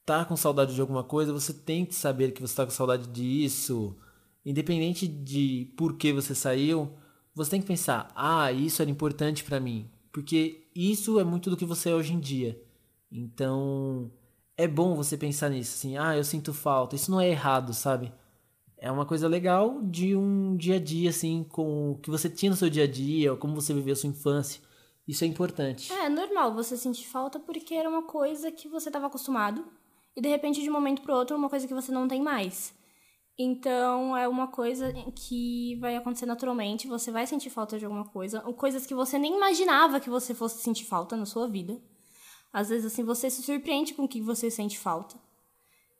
tá 0.08 0.24
com 0.24 0.36
saudade 0.36 0.74
de 0.74 0.80
alguma 0.80 1.04
coisa, 1.04 1.34
você 1.34 1.52
tem 1.52 1.84
que 1.84 1.94
saber 1.94 2.32
que 2.32 2.40
você 2.40 2.56
tá 2.56 2.64
com 2.64 2.70
saudade 2.70 3.06
disso. 3.08 3.94
Independente 4.42 5.06
de 5.06 5.70
por 5.76 5.98
que 5.98 6.14
você 6.14 6.34
saiu, 6.34 6.90
você 7.34 7.50
tem 7.50 7.60
que 7.60 7.66
pensar: 7.66 8.10
"Ah, 8.16 8.50
isso 8.50 8.80
era 8.80 8.90
importante 8.90 9.44
para 9.44 9.60
mim", 9.60 9.90
porque 10.10 10.66
isso 10.74 11.20
é 11.20 11.24
muito 11.24 11.50
do 11.50 11.56
que 11.58 11.66
você 11.66 11.90
é 11.90 11.94
hoje 11.94 12.14
em 12.14 12.20
dia. 12.20 12.58
Então, 13.12 14.10
é 14.56 14.66
bom 14.66 14.94
você 14.94 15.14
pensar 15.14 15.50
nisso, 15.50 15.74
assim: 15.76 15.98
"Ah, 15.98 16.16
eu 16.16 16.24
sinto 16.24 16.54
falta". 16.54 16.96
Isso 16.96 17.10
não 17.10 17.20
é 17.20 17.28
errado, 17.28 17.74
sabe? 17.74 18.10
É 18.78 18.90
uma 18.90 19.04
coisa 19.04 19.28
legal 19.28 19.82
de 19.82 20.16
um 20.16 20.56
dia 20.56 20.76
a 20.76 20.80
dia 20.80 21.10
assim, 21.10 21.44
com 21.44 21.92
o 21.92 21.98
que 21.98 22.10
você 22.10 22.30
tinha 22.30 22.50
no 22.50 22.56
seu 22.56 22.70
dia 22.70 22.84
a 22.84 22.86
dia, 22.86 23.36
como 23.36 23.54
você 23.54 23.74
viveu 23.74 23.92
a 23.92 23.96
sua 23.96 24.08
infância. 24.08 24.62
Isso 25.06 25.24
é 25.24 25.26
importante. 25.26 25.92
É 25.92 26.08
normal 26.08 26.54
você 26.54 26.76
sentir 26.76 27.06
falta 27.08 27.38
porque 27.40 27.74
era 27.74 27.88
uma 27.88 28.02
coisa 28.02 28.50
que 28.52 28.68
você 28.68 28.88
estava 28.88 29.06
acostumado 29.06 29.64
e 30.18 30.20
de 30.20 30.28
repente 30.28 30.60
de 30.60 30.68
um 30.68 30.72
momento 30.72 31.00
para 31.00 31.14
outro 31.14 31.36
uma 31.36 31.48
coisa 31.48 31.68
que 31.68 31.72
você 31.72 31.92
não 31.92 32.08
tem 32.08 32.20
mais. 32.20 32.74
Então 33.38 34.16
é 34.16 34.26
uma 34.26 34.48
coisa 34.48 34.92
que 35.14 35.76
vai 35.76 35.94
acontecer 35.94 36.26
naturalmente, 36.26 36.88
você 36.88 37.12
vai 37.12 37.24
sentir 37.24 37.50
falta 37.50 37.78
de 37.78 37.84
alguma 37.84 38.04
coisa, 38.04 38.42
ou 38.44 38.52
coisas 38.52 38.84
que 38.84 38.96
você 38.96 39.16
nem 39.16 39.36
imaginava 39.36 40.00
que 40.00 40.10
você 40.10 40.34
fosse 40.34 40.60
sentir 40.60 40.86
falta 40.86 41.16
na 41.16 41.24
sua 41.24 41.46
vida. 41.46 41.80
Às 42.52 42.68
vezes 42.68 42.92
assim 42.92 43.04
você 43.04 43.30
se 43.30 43.44
surpreende 43.44 43.94
com 43.94 44.04
o 44.04 44.08
que 44.08 44.20
você 44.20 44.50
sente 44.50 44.76
falta. 44.76 45.14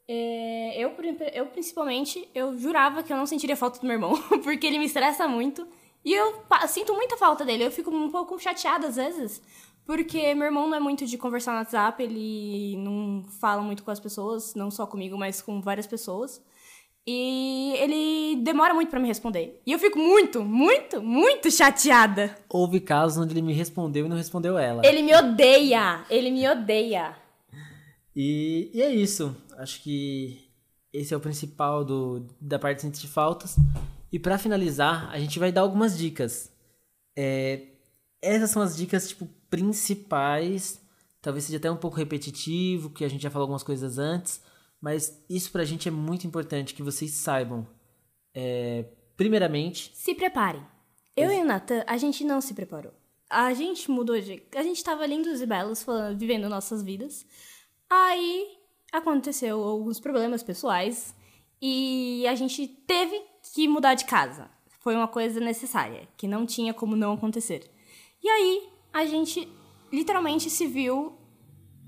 É, 0.05 0.77
eu, 0.77 0.93
eu 1.33 1.45
principalmente, 1.45 2.27
eu 2.35 2.57
jurava 2.59 3.01
que 3.01 3.13
eu 3.13 3.17
não 3.17 3.25
sentiria 3.25 3.55
falta 3.55 3.79
do 3.79 3.85
meu 3.85 3.93
irmão, 3.93 4.21
porque 4.43 4.67
ele 4.67 4.79
me 4.79 4.85
estressa 4.85 5.29
muito. 5.29 5.65
E 6.03 6.13
eu 6.13 6.43
sinto 6.67 6.93
muita 6.93 7.15
falta 7.15 7.45
dele. 7.45 7.63
Eu 7.63 7.71
fico 7.71 7.89
um 7.89 8.09
pouco 8.09 8.37
chateada 8.37 8.87
às 8.87 8.97
vezes, 8.97 9.41
porque 9.89 10.35
meu 10.35 10.45
irmão 10.45 10.69
não 10.69 10.77
é 10.77 10.79
muito 10.79 11.03
de 11.03 11.17
conversar 11.17 11.53
no 11.53 11.57
WhatsApp, 11.57 12.03
ele 12.03 12.77
não 12.77 13.23
fala 13.39 13.63
muito 13.63 13.83
com 13.83 13.89
as 13.89 13.99
pessoas, 13.99 14.53
não 14.53 14.69
só 14.69 14.85
comigo, 14.85 15.17
mas 15.17 15.41
com 15.41 15.59
várias 15.59 15.87
pessoas. 15.87 16.39
E 17.07 17.73
ele 17.75 18.39
demora 18.43 18.71
muito 18.71 18.91
para 18.91 18.99
me 18.99 19.07
responder. 19.07 19.59
E 19.65 19.71
eu 19.71 19.79
fico 19.79 19.97
muito, 19.97 20.45
muito, 20.45 21.01
muito 21.01 21.49
chateada. 21.49 22.37
Houve 22.47 22.79
casos 22.79 23.17
onde 23.17 23.33
ele 23.33 23.41
me 23.41 23.51
respondeu 23.51 24.05
e 24.05 24.09
não 24.09 24.15
respondeu 24.15 24.59
ela. 24.59 24.85
Ele 24.85 25.01
me 25.01 25.15
odeia, 25.15 26.05
ele 26.07 26.29
me 26.29 26.47
odeia. 26.47 27.15
E, 28.15 28.69
e 28.71 28.83
é 28.83 28.93
isso. 28.93 29.35
Acho 29.57 29.81
que 29.81 30.51
esse 30.93 31.15
é 31.15 31.17
o 31.17 31.19
principal 31.19 31.83
do, 31.83 32.27
da 32.39 32.59
parte 32.59 32.87
de 32.87 33.07
faltas. 33.07 33.55
E 34.11 34.19
para 34.19 34.37
finalizar, 34.37 35.09
a 35.11 35.17
gente 35.17 35.39
vai 35.39 35.51
dar 35.51 35.61
algumas 35.61 35.97
dicas. 35.97 36.51
É, 37.17 37.69
essas 38.21 38.51
são 38.51 38.61
as 38.61 38.77
dicas, 38.77 39.09
tipo, 39.09 39.27
principais. 39.49 40.81
Talvez 41.21 41.45
seja 41.45 41.57
até 41.57 41.69
um 41.69 41.77
pouco 41.77 41.97
repetitivo, 41.97 42.89
que 42.89 43.03
a 43.03 43.09
gente 43.09 43.21
já 43.21 43.29
falou 43.29 43.43
algumas 43.43 43.63
coisas 43.63 43.97
antes. 43.97 44.41
Mas 44.81 45.23
isso 45.29 45.51
pra 45.51 45.65
gente 45.65 45.87
é 45.87 45.91
muito 45.91 46.25
importante 46.25 46.73
que 46.73 46.83
vocês 46.83 47.11
saibam. 47.11 47.67
É, 48.33 48.85
primeiramente. 49.17 49.91
Se 49.93 50.15
preparem. 50.15 50.65
Eu 51.15 51.31
e 51.31 51.41
o 51.41 51.45
Natan, 51.45 51.83
a 51.85 51.97
gente 51.97 52.23
não 52.23 52.39
se 52.39 52.53
preparou. 52.53 52.93
A 53.29 53.53
gente 53.53 53.91
mudou 53.91 54.19
de. 54.19 54.41
A 54.55 54.63
gente 54.63 54.83
tava 54.83 55.05
lindos 55.05 55.41
e 55.41 55.45
belos, 55.45 55.83
falando, 55.83 56.17
vivendo 56.17 56.47
nossas 56.49 56.81
vidas. 56.81 57.25
Aí 57.89 58.47
aconteceu 58.91 59.61
alguns 59.61 59.99
problemas 59.99 60.41
pessoais 60.41 61.13
e 61.61 62.25
a 62.27 62.35
gente 62.35 62.67
teve 62.67 63.21
que 63.53 63.67
mudar 63.67 63.95
de 63.95 64.05
casa. 64.05 64.49
Foi 64.79 64.95
uma 64.95 65.07
coisa 65.07 65.39
necessária, 65.39 66.07
que 66.15 66.27
não 66.27 66.45
tinha 66.45 66.73
como 66.73 66.95
não 66.95 67.13
acontecer. 67.13 67.69
E 68.23 68.29
aí, 68.29 68.69
a 68.93 69.05
gente 69.05 69.47
literalmente 69.91 70.49
se 70.49 70.67
viu 70.67 71.17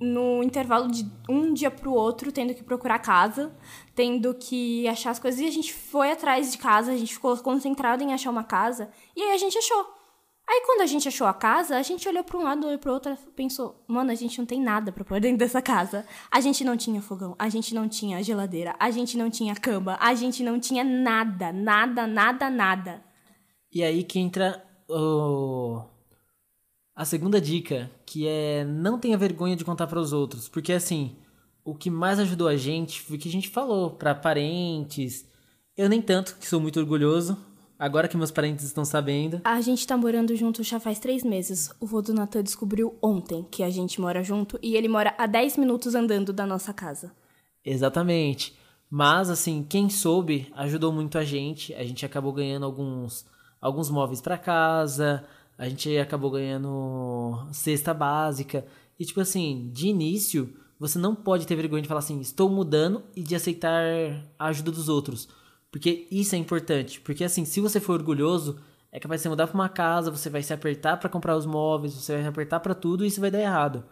no 0.02 0.42
intervalo 0.42 0.90
de 0.90 1.06
um 1.30 1.54
dia 1.54 1.70
pro 1.70 1.94
outro, 1.94 2.32
tendo 2.32 2.56
que 2.56 2.64
procurar 2.64 2.98
casa, 3.00 3.56
tendo 3.94 4.34
que 4.34 4.88
achar 4.88 5.12
as 5.12 5.20
coisas. 5.20 5.40
E 5.40 5.46
a 5.46 5.52
gente 5.52 5.72
foi 5.72 6.12
atrás 6.12 6.52
de 6.52 6.58
casa, 6.58 6.92
a 6.92 6.98
gente 6.98 7.14
ficou 7.14 7.38
concentrado 7.38 8.04
em 8.04 8.12
achar 8.12 8.32
uma 8.32 8.44
casa, 8.44 8.90
e 9.16 9.22
aí 9.22 9.32
a 9.32 9.38
gente 9.38 9.58
achou. 9.58 10.02
Aí 10.50 10.64
quando 10.66 10.82
a 10.82 10.86
gente 10.88 11.08
achou 11.08 11.28
a 11.28 11.34
casa, 11.34 11.78
a 11.78 11.82
gente 11.84 12.10
olhou 12.10 12.24
para 12.24 12.38
um 12.38 12.44
lado, 12.44 12.66
olhou 12.66 12.80
para 12.80 12.92
outro, 12.92 13.16
pensou: 13.36 13.86
"Mano, 13.88 14.12
a 14.12 14.16
gente 14.16 14.38
não 14.40 14.46
tem 14.46 14.60
nada 14.60 14.92
para 14.92 15.06
pôr 15.06 15.20
dentro 15.20 15.38
dessa 15.38 15.62
casa. 15.62 16.06
A 16.32 16.42
gente 16.42 16.64
não 16.64 16.76
tinha 16.76 17.02
fogão, 17.02 17.36
a 17.38 17.48
gente 17.48 17.74
não 17.74 17.88
tinha 17.88 18.22
geladeira, 18.24 18.76
a 18.80 18.90
gente 18.90 19.18
não 19.18 19.30
tinha 19.30 19.56
cama, 19.56 19.98
a 20.02 20.14
gente 20.16 20.44
não 20.44 20.60
tinha 20.60 20.84
nada, 20.84 21.54
nada, 21.54 22.08
nada, 22.08 22.50
nada". 22.50 23.04
E 23.72 23.84
aí 23.84 24.04
que 24.04 24.20
entra 24.20 24.62
o 24.90 25.84
a 26.96 27.06
segunda 27.06 27.40
dica, 27.40 27.90
que 28.06 28.28
é 28.28 28.64
não 28.64 29.00
tenha 29.00 29.18
vergonha 29.18 29.56
de 29.56 29.66
contar 29.66 29.88
para 29.88 30.00
os 30.00 30.14
outros, 30.14 30.48
porque 30.50 30.74
assim, 30.74 31.16
o 31.64 31.76
que 31.76 31.90
mais 31.90 32.20
ajudou 32.20 32.48
a 32.48 32.56
gente 32.56 33.02
foi 33.02 33.18
o 33.18 33.20
que 33.20 33.30
a 33.30 33.32
gente 33.32 33.50
falou 33.50 33.92
para 33.92 34.16
parentes. 34.16 35.26
Eu 35.78 35.88
nem 35.88 36.02
tanto, 36.02 36.36
que 36.38 36.48
sou 36.48 36.60
muito 36.60 36.80
orgulhoso, 36.80 37.38
Agora 37.82 38.08
que 38.08 38.16
meus 38.16 38.30
parentes 38.30 38.64
estão 38.64 38.86
sabendo. 38.86 39.42
A 39.44 39.60
gente 39.60 39.88
tá 39.88 39.98
morando 39.98 40.36
junto 40.36 40.62
já 40.62 40.80
faz 40.80 41.00
três 41.00 41.24
meses. 41.24 41.72
O 41.80 41.88
vô 41.88 42.00
do 42.00 42.14
Natan 42.14 42.44
descobriu 42.44 42.96
ontem 43.02 43.44
que 43.50 43.64
a 43.64 43.72
gente 43.72 44.00
mora 44.00 44.22
junto 44.22 44.60
e 44.62 44.76
ele 44.76 44.88
mora 44.88 45.16
a 45.18 45.26
10 45.26 45.58
minutos 45.58 45.96
andando 45.96 46.32
da 46.32 46.46
nossa 46.46 46.72
casa. 46.76 47.12
Exatamente. 47.66 48.56
Mas, 48.88 49.32
assim, 49.32 49.66
quem 49.68 49.90
soube 49.90 50.48
ajudou 50.56 50.92
muito 50.92 51.18
a 51.18 51.24
gente. 51.24 51.74
A 51.74 51.84
gente 51.84 52.06
acabou 52.06 52.32
ganhando 52.32 52.68
alguns, 52.68 53.26
alguns 53.60 53.90
móveis 53.90 54.22
para 54.22 54.38
casa. 54.38 55.24
A 55.62 55.70
gente 55.70 55.96
acabou 55.98 56.32
ganhando 56.32 57.48
cesta 57.54 57.94
básica. 57.94 58.66
E, 58.98 59.06
tipo 59.06 59.22
assim, 59.22 59.70
de 59.72 59.88
início, 59.88 60.54
você 60.80 60.98
não 60.98 61.14
pode 61.14 61.46
ter 61.46 61.56
vergonha 61.56 61.82
de 61.82 61.88
falar 61.88 62.00
assim: 62.00 62.20
estou 62.20 62.50
mudando 62.50 63.04
e 63.16 63.22
de 63.22 63.36
aceitar 63.36 63.84
a 64.40 64.48
ajuda 64.48 64.72
dos 64.72 64.90
outros 64.90 65.28
porque 65.72 66.06
isso 66.12 66.36
é 66.36 66.38
importante. 66.38 67.00
Porque 67.00 67.24
assim, 67.24 67.46
se 67.46 67.62
você 67.62 67.80
for 67.80 67.94
orgulhoso, 67.94 68.60
é 68.92 69.00
capaz 69.00 69.22
de 69.22 69.24
você 69.24 69.30
mudar 69.30 69.48
para 69.48 69.56
uma 69.56 69.70
casa, 69.70 70.12
você 70.12 70.30
vai 70.30 70.44
se 70.44 70.54
apertar 70.54 70.98
para 70.98 71.10
comprar 71.10 71.38
os 71.38 71.46
móveis, 71.46 71.94
você 71.94 72.14
vai 72.14 72.22
se 72.22 72.28
apertar 72.28 72.60
para 72.60 72.76
tudo 72.76 73.06
e 73.06 73.08
isso 73.08 73.22
vai 73.22 73.32
dar 73.32 73.40
errado. 73.40 73.84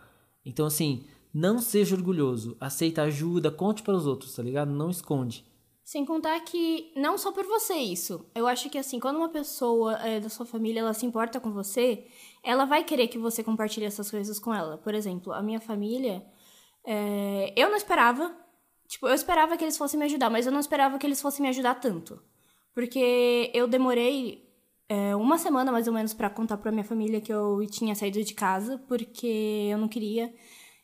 Então 0.45 0.65
assim, 0.65 1.05
não 1.33 1.59
seja 1.59 1.95
orgulhoso, 1.95 2.57
aceita 2.59 3.03
ajuda, 3.03 3.49
conte 3.49 3.81
para 3.81 3.95
os 3.95 4.05
outros, 4.05 4.35
tá 4.35 4.43
ligado? 4.43 4.69
Não 4.71 4.89
esconde. 4.89 5.45
Sem 5.89 6.05
contar 6.05 6.39
que 6.41 6.91
não 6.95 7.17
só 7.17 7.31
por 7.31 7.45
você 7.45 7.73
isso. 7.73 8.29
Eu 8.35 8.45
acho 8.45 8.69
que 8.69 8.77
assim, 8.77 8.99
quando 8.99 9.15
uma 9.15 9.29
pessoa 9.29 9.97
é, 10.05 10.19
da 10.19 10.29
sua 10.29 10.45
família 10.45 10.81
ela 10.81 10.93
se 10.93 11.03
importa 11.03 11.39
com 11.39 11.51
você, 11.51 12.05
ela 12.43 12.65
vai 12.65 12.83
querer 12.83 13.07
que 13.07 13.17
você 13.17 13.43
compartilhe 13.43 13.87
essas 13.87 14.11
coisas 14.11 14.37
com 14.37 14.53
ela. 14.53 14.77
Por 14.77 14.93
exemplo, 14.93 15.33
a 15.33 15.41
minha 15.41 15.59
família, 15.59 16.23
é, 16.85 17.51
eu 17.55 17.69
não 17.69 17.75
esperava 17.75 18.31
Tipo, 18.87 19.07
eu 19.07 19.15
esperava 19.15 19.57
que 19.57 19.63
eles 19.63 19.77
fossem 19.77 19.99
me 19.99 20.05
ajudar, 20.05 20.29
mas 20.29 20.45
eu 20.45 20.51
não 20.51 20.59
esperava 20.59 20.99
que 20.99 21.07
eles 21.07 21.21
fossem 21.21 21.41
me 21.43 21.49
ajudar 21.49 21.75
tanto. 21.75 22.21
Porque 22.73 23.51
eu 23.53 23.67
demorei 23.67 24.47
é, 24.87 25.15
uma 25.15 25.39
semana 25.39 25.71
mais 25.71 25.87
ou 25.87 25.93
menos 25.93 26.13
para 26.13 26.29
contar 26.29 26.57
pra 26.57 26.71
minha 26.71 26.83
família 26.83 27.21
que 27.21 27.33
eu 27.33 27.65
tinha 27.67 27.95
saído 27.95 28.23
de 28.23 28.33
casa, 28.35 28.77
porque 28.87 29.67
eu 29.71 29.77
não 29.79 29.87
queria. 29.87 30.33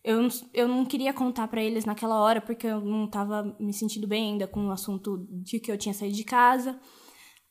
Eu, 0.08 0.28
eu 0.54 0.68
não 0.68 0.86
queria 0.86 1.12
contar 1.12 1.48
para 1.48 1.64
eles 1.64 1.84
naquela 1.84 2.20
hora, 2.22 2.40
porque 2.40 2.68
eu 2.68 2.80
não 2.80 3.08
tava 3.08 3.56
me 3.60 3.74
sentindo 3.74 4.08
bem 4.08 4.34
ainda 4.34 4.48
com 4.48 4.68
o 4.68 4.72
assunto 4.72 5.26
de 5.32 5.60
que 5.60 5.72
eu 5.72 5.78
tinha 5.78 5.96
saído 5.96 6.16
de 6.16 6.24
casa. 6.24 6.80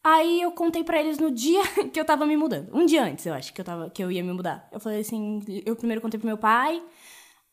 Aí 0.05 0.41
eu 0.41 0.53
contei 0.53 0.85
para 0.85 1.01
eles 1.01 1.19
no 1.19 1.33
dia 1.33 1.63
que 1.93 1.99
eu 1.99 2.05
tava 2.05 2.25
me 2.25 2.37
mudando. 2.37 2.71
Um 2.73 2.87
dia 2.87 3.03
antes, 3.03 3.27
eu 3.27 3.35
acho, 3.35 3.53
que 3.53 3.61
eu, 3.61 3.65
tava, 3.65 3.91
que 3.91 4.05
eu 4.05 4.13
ia 4.13 4.23
me 4.23 4.33
mudar. 4.33 4.69
Eu 4.71 4.79
falei 4.79 5.01
assim, 5.01 5.41
eu 5.67 5.75
primeiro 5.75 6.01
contei 6.01 6.21
pro 6.21 6.29
meu 6.29 6.39
pai, 6.39 6.81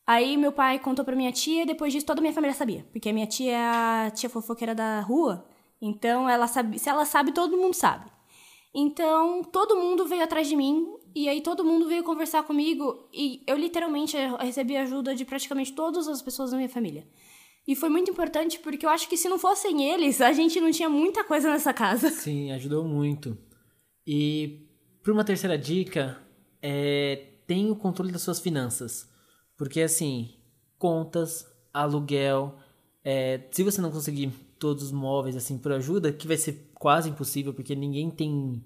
Aí 0.06 0.36
meu 0.36 0.52
pai 0.52 0.78
contou 0.78 1.04
pra 1.04 1.14
minha 1.14 1.30
tia 1.32 1.62
e 1.62 1.66
depois 1.66 1.92
disso 1.92 2.06
toda 2.06 2.20
a 2.20 2.22
minha 2.22 2.34
família 2.34 2.54
sabia. 2.54 2.84
Porque 2.92 3.08
a 3.08 3.12
minha 3.12 3.26
tia 3.26 3.52
é 3.52 4.06
a 4.06 4.10
tia 4.10 4.28
fofoqueira 4.28 4.74
da 4.74 5.00
rua. 5.00 5.46
Então 5.80 6.28
ela 6.28 6.46
sabe, 6.46 6.78
se 6.78 6.88
ela 6.88 7.04
sabe, 7.04 7.32
todo 7.32 7.56
mundo 7.56 7.74
sabe. 7.74 8.10
Então 8.74 9.42
todo 9.44 9.76
mundo 9.76 10.06
veio 10.06 10.24
atrás 10.24 10.48
de 10.48 10.56
mim 10.56 10.86
e 11.14 11.28
aí 11.28 11.40
todo 11.40 11.64
mundo 11.64 11.86
veio 11.86 12.02
conversar 12.02 12.42
comigo 12.42 13.08
e 13.12 13.42
eu 13.46 13.56
literalmente 13.56 14.16
recebi 14.40 14.76
ajuda 14.76 15.14
de 15.14 15.24
praticamente 15.24 15.72
todas 15.72 16.08
as 16.08 16.22
pessoas 16.22 16.50
da 16.50 16.56
minha 16.56 16.68
família. 16.68 17.06
E 17.66 17.76
foi 17.76 17.88
muito 17.88 18.10
importante 18.10 18.58
porque 18.58 18.84
eu 18.84 18.90
acho 18.90 19.08
que 19.08 19.16
se 19.16 19.28
não 19.28 19.38
fossem 19.38 19.90
eles, 19.90 20.20
a 20.20 20.32
gente 20.32 20.60
não 20.60 20.70
tinha 20.70 20.88
muita 20.88 21.22
coisa 21.22 21.50
nessa 21.50 21.72
casa. 21.72 22.10
Sim, 22.10 22.50
ajudou 22.52 22.84
muito. 22.84 23.38
E 24.06 24.66
para 25.02 25.12
uma 25.12 25.24
terceira 25.24 25.56
dica, 25.56 26.20
é, 26.60 27.28
tenha 27.46 27.72
o 27.72 27.76
controle 27.76 28.10
das 28.10 28.22
suas 28.22 28.40
finanças. 28.40 29.08
Porque 29.56 29.80
assim, 29.80 30.34
contas, 30.76 31.46
aluguel, 31.72 32.58
é, 33.04 33.48
se 33.52 33.62
você 33.62 33.80
não 33.80 33.92
conseguir 33.92 34.32
todos 34.58 34.84
os 34.84 34.92
móveis 34.92 35.36
assim 35.36 35.58
por 35.58 35.72
ajuda, 35.72 36.12
que 36.12 36.26
vai 36.26 36.36
ser 36.36 36.70
quase 36.74 37.10
impossível, 37.10 37.52
porque 37.54 37.74
ninguém 37.74 38.10
tem 38.10 38.64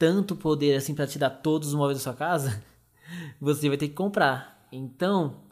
tanto 0.00 0.34
poder 0.34 0.74
assim 0.74 0.96
para 0.96 1.06
te 1.06 1.20
dar 1.20 1.30
todos 1.30 1.68
os 1.68 1.74
móveis 1.74 1.98
da 1.98 2.02
sua 2.02 2.14
casa, 2.14 2.60
você 3.40 3.68
vai 3.68 3.78
ter 3.78 3.86
que 3.88 3.94
comprar. 3.94 4.66
Então, 4.72 5.44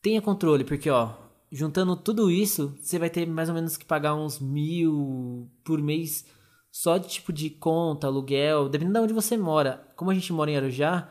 tenha 0.00 0.22
controle, 0.22 0.62
porque 0.62 0.88
ó, 0.88 1.14
juntando 1.50 1.96
tudo 1.96 2.30
isso, 2.30 2.76
você 2.80 2.98
vai 2.98 3.10
ter 3.10 3.26
mais 3.26 3.48
ou 3.48 3.54
menos 3.56 3.76
que 3.76 3.84
pagar 3.84 4.14
uns 4.14 4.38
mil 4.38 5.50
por 5.64 5.80
mês 5.80 6.24
só 6.70 6.98
de 6.98 7.08
tipo 7.08 7.32
de 7.32 7.50
conta, 7.50 8.06
aluguel, 8.06 8.68
dependendo 8.68 8.98
de 8.98 9.04
onde 9.04 9.14
você 9.14 9.36
mora. 9.36 9.84
Como 9.96 10.10
a 10.10 10.14
gente 10.14 10.32
mora 10.32 10.50
em 10.50 10.56
Arujá, 10.56 11.08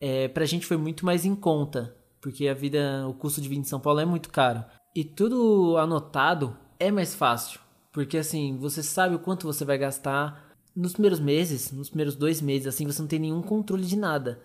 é, 0.00 0.28
pra 0.28 0.44
gente 0.44 0.66
foi 0.66 0.76
muito 0.76 1.06
mais 1.06 1.24
em 1.24 1.34
conta 1.34 1.96
porque 2.24 2.48
a 2.48 2.54
vida, 2.54 3.06
o 3.06 3.12
custo 3.12 3.38
de 3.38 3.50
vida 3.50 3.60
em 3.60 3.64
São 3.64 3.78
Paulo 3.78 4.00
é 4.00 4.04
muito 4.06 4.30
caro. 4.30 4.64
E 4.96 5.04
tudo 5.04 5.76
anotado 5.76 6.56
é 6.80 6.90
mais 6.90 7.14
fácil, 7.14 7.60
porque 7.92 8.16
assim, 8.16 8.56
você 8.56 8.82
sabe 8.82 9.14
o 9.14 9.18
quanto 9.18 9.46
você 9.46 9.62
vai 9.62 9.76
gastar 9.76 10.43
nos 10.74 10.92
primeiros 10.92 11.20
meses, 11.20 11.70
nos 11.70 11.88
primeiros 11.88 12.14
dois 12.14 12.40
meses, 12.40 12.66
assim, 12.66 12.86
você 12.86 13.00
não 13.00 13.08
tem 13.08 13.18
nenhum 13.18 13.42
controle 13.42 13.84
de 13.84 13.96
nada. 13.96 14.40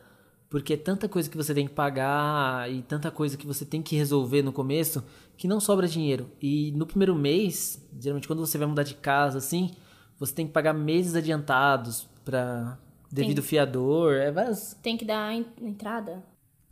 Porque 0.50 0.74
é 0.74 0.78
tanta 0.78 1.08
coisa 1.08 1.30
que 1.30 1.38
você 1.38 1.54
tem 1.54 1.68
que 1.68 1.74
pagar 1.74 2.72
e 2.72 2.82
tanta 2.82 3.12
coisa 3.12 3.38
que 3.38 3.46
você 3.46 3.64
tem 3.64 3.84
que 3.84 3.96
resolver 3.96 4.42
no 4.42 4.52
começo 4.52 5.04
que 5.38 5.48
não 5.48 5.60
sobra 5.60 5.88
dinheiro. 5.88 6.32
E 6.42 6.72
no 6.72 6.88
primeiro 6.88 7.16
mês, 7.16 7.88
geralmente 8.00 8.28
quando 8.28 8.40
você 8.40 8.58
vai 8.58 8.68
mudar 8.68 8.84
de 8.84 8.96
casa, 8.96 9.38
assim, 9.38 9.72
você 10.18 10.34
tem 10.34 10.48
que 10.48 10.54
pagar 10.54 10.74
meses 10.74 11.16
adiantados 11.16 12.08
para 12.26 12.80
devido 13.12 13.42
tem, 13.42 13.46
fiador, 13.46 14.14
é 14.14 14.32
várias... 14.32 14.76
Tem 14.82 14.98
que 14.98 15.06
dar 15.06 15.34
entrada? 15.34 16.24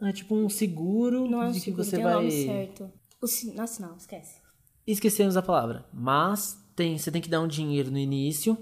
É 0.02 0.12
tipo 0.12 0.36
um 0.36 0.50
seguro 0.50 1.30
não 1.30 1.42
é 1.42 1.48
um 1.48 1.52
de 1.52 1.60
seguro, 1.60 1.84
que 1.84 1.90
você 1.90 1.96
tem 1.98 2.04
vai. 2.04 2.14
O 2.14 2.18
nome 2.18 2.32
certo. 2.32 2.92
O 3.22 3.56
Nossa, 3.56 3.88
não, 3.88 3.96
esquece. 3.96 4.42
Esquecemos 4.86 5.38
a 5.38 5.42
palavra. 5.42 5.86
Mas 5.94 6.64
tem, 6.76 6.98
você 6.98 7.12
tem 7.12 7.22
que 7.22 7.30
dar 7.30 7.42
um 7.42 7.48
dinheiro 7.48 7.92
no 7.92 7.98
início, 7.98 8.58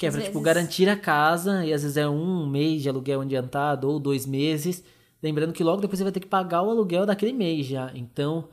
que 0.00 0.06
é 0.06 0.10
pra, 0.10 0.22
tipo, 0.22 0.40
garantir 0.40 0.88
a 0.88 0.96
casa, 0.96 1.62
e 1.62 1.74
às 1.74 1.82
vezes 1.82 1.98
é 1.98 2.08
um 2.08 2.48
mês 2.48 2.80
de 2.80 2.88
aluguel 2.88 3.20
adiantado, 3.20 3.86
ou 3.86 4.00
dois 4.00 4.24
meses. 4.24 4.82
Lembrando 5.22 5.52
que 5.52 5.62
logo 5.62 5.82
depois 5.82 5.98
você 5.98 6.04
vai 6.04 6.10
ter 6.10 6.20
que 6.20 6.26
pagar 6.26 6.62
o 6.62 6.70
aluguel 6.70 7.04
daquele 7.04 7.34
mês 7.34 7.66
já. 7.66 7.92
Então, 7.94 8.48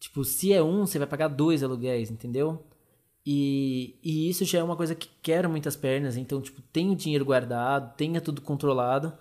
tipo, 0.00 0.24
se 0.24 0.54
é 0.54 0.62
um, 0.62 0.86
você 0.86 0.98
vai 0.98 1.06
pagar 1.06 1.28
dois 1.28 1.62
aluguéis, 1.62 2.10
entendeu? 2.10 2.64
E, 3.26 3.98
e 4.02 4.30
isso 4.30 4.46
já 4.46 4.60
é 4.60 4.62
uma 4.62 4.74
coisa 4.74 4.94
que 4.94 5.10
quebra 5.20 5.50
muitas 5.50 5.76
pernas. 5.76 6.16
Então, 6.16 6.40
tipo, 6.40 6.62
tenha 6.72 6.90
o 6.90 6.96
dinheiro 6.96 7.26
guardado, 7.26 7.94
tenha 7.94 8.18
tudo 8.18 8.40
controlado. 8.40 9.12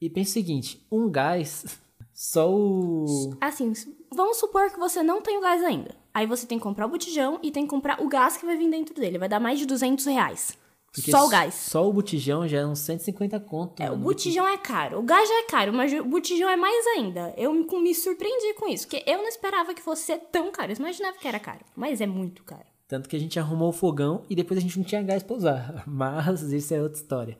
E 0.00 0.08
pense 0.08 0.30
o 0.30 0.32
seguinte, 0.32 0.86
um 0.90 1.10
gás, 1.10 1.78
só 2.14 2.50
o... 2.50 3.36
Assim, 3.42 3.74
vamos 4.10 4.38
supor 4.38 4.70
que 4.70 4.78
você 4.78 5.02
não 5.02 5.20
tem 5.20 5.36
o 5.36 5.42
gás 5.42 5.62
ainda. 5.62 5.94
Aí 6.14 6.24
você 6.24 6.46
tem 6.46 6.56
que 6.56 6.64
comprar 6.64 6.86
o 6.86 6.90
botijão 6.90 7.38
e 7.42 7.50
tem 7.50 7.64
que 7.64 7.68
comprar 7.70 8.00
o 8.02 8.08
gás 8.08 8.38
que 8.38 8.46
vai 8.46 8.56
vir 8.56 8.70
dentro 8.70 8.94
dele. 8.94 9.18
Vai 9.18 9.28
dar 9.28 9.38
mais 9.38 9.58
de 9.58 9.66
200 9.66 10.06
reais. 10.06 10.58
Porque 10.92 11.10
só 11.10 11.24
o 11.24 11.28
gás. 11.28 11.54
Só 11.54 11.88
o 11.88 11.92
botijão 11.92 12.48
já 12.48 12.58
é 12.58 12.66
uns 12.66 12.80
150 12.80 13.38
conto. 13.40 13.80
É, 13.80 13.90
o 13.90 13.96
botijão 13.96 14.46
é 14.46 14.58
caro. 14.58 14.98
O 14.98 15.02
gás 15.02 15.28
já 15.28 15.34
é 15.38 15.42
caro, 15.44 15.72
mas 15.72 15.92
o 15.92 16.04
botijão 16.04 16.48
é 16.48 16.56
mais 16.56 16.86
ainda. 16.88 17.32
Eu 17.36 17.52
me, 17.52 17.64
me 17.80 17.94
surpreendi 17.94 18.54
com 18.54 18.68
isso, 18.68 18.88
porque 18.88 19.08
eu 19.08 19.18
não 19.18 19.28
esperava 19.28 19.72
que 19.72 19.82
fosse 19.82 20.02
ser 20.02 20.18
tão 20.32 20.50
caro. 20.50 20.72
Eu 20.72 20.76
imaginava 20.76 21.16
que 21.16 21.28
era 21.28 21.38
caro, 21.38 21.64
mas 21.76 22.00
é 22.00 22.06
muito 22.06 22.42
caro. 22.42 22.66
Tanto 22.90 23.08
que 23.08 23.14
a 23.14 23.20
gente 23.20 23.38
arrumou 23.38 23.68
o 23.68 23.72
fogão 23.72 24.24
e 24.28 24.34
depois 24.34 24.58
a 24.58 24.60
gente 24.60 24.76
não 24.76 24.84
tinha 24.84 25.00
gás 25.00 25.22
pra 25.22 25.36
usar. 25.36 25.84
Mas 25.86 26.42
isso 26.42 26.74
é 26.74 26.82
outra 26.82 27.00
história. 27.00 27.38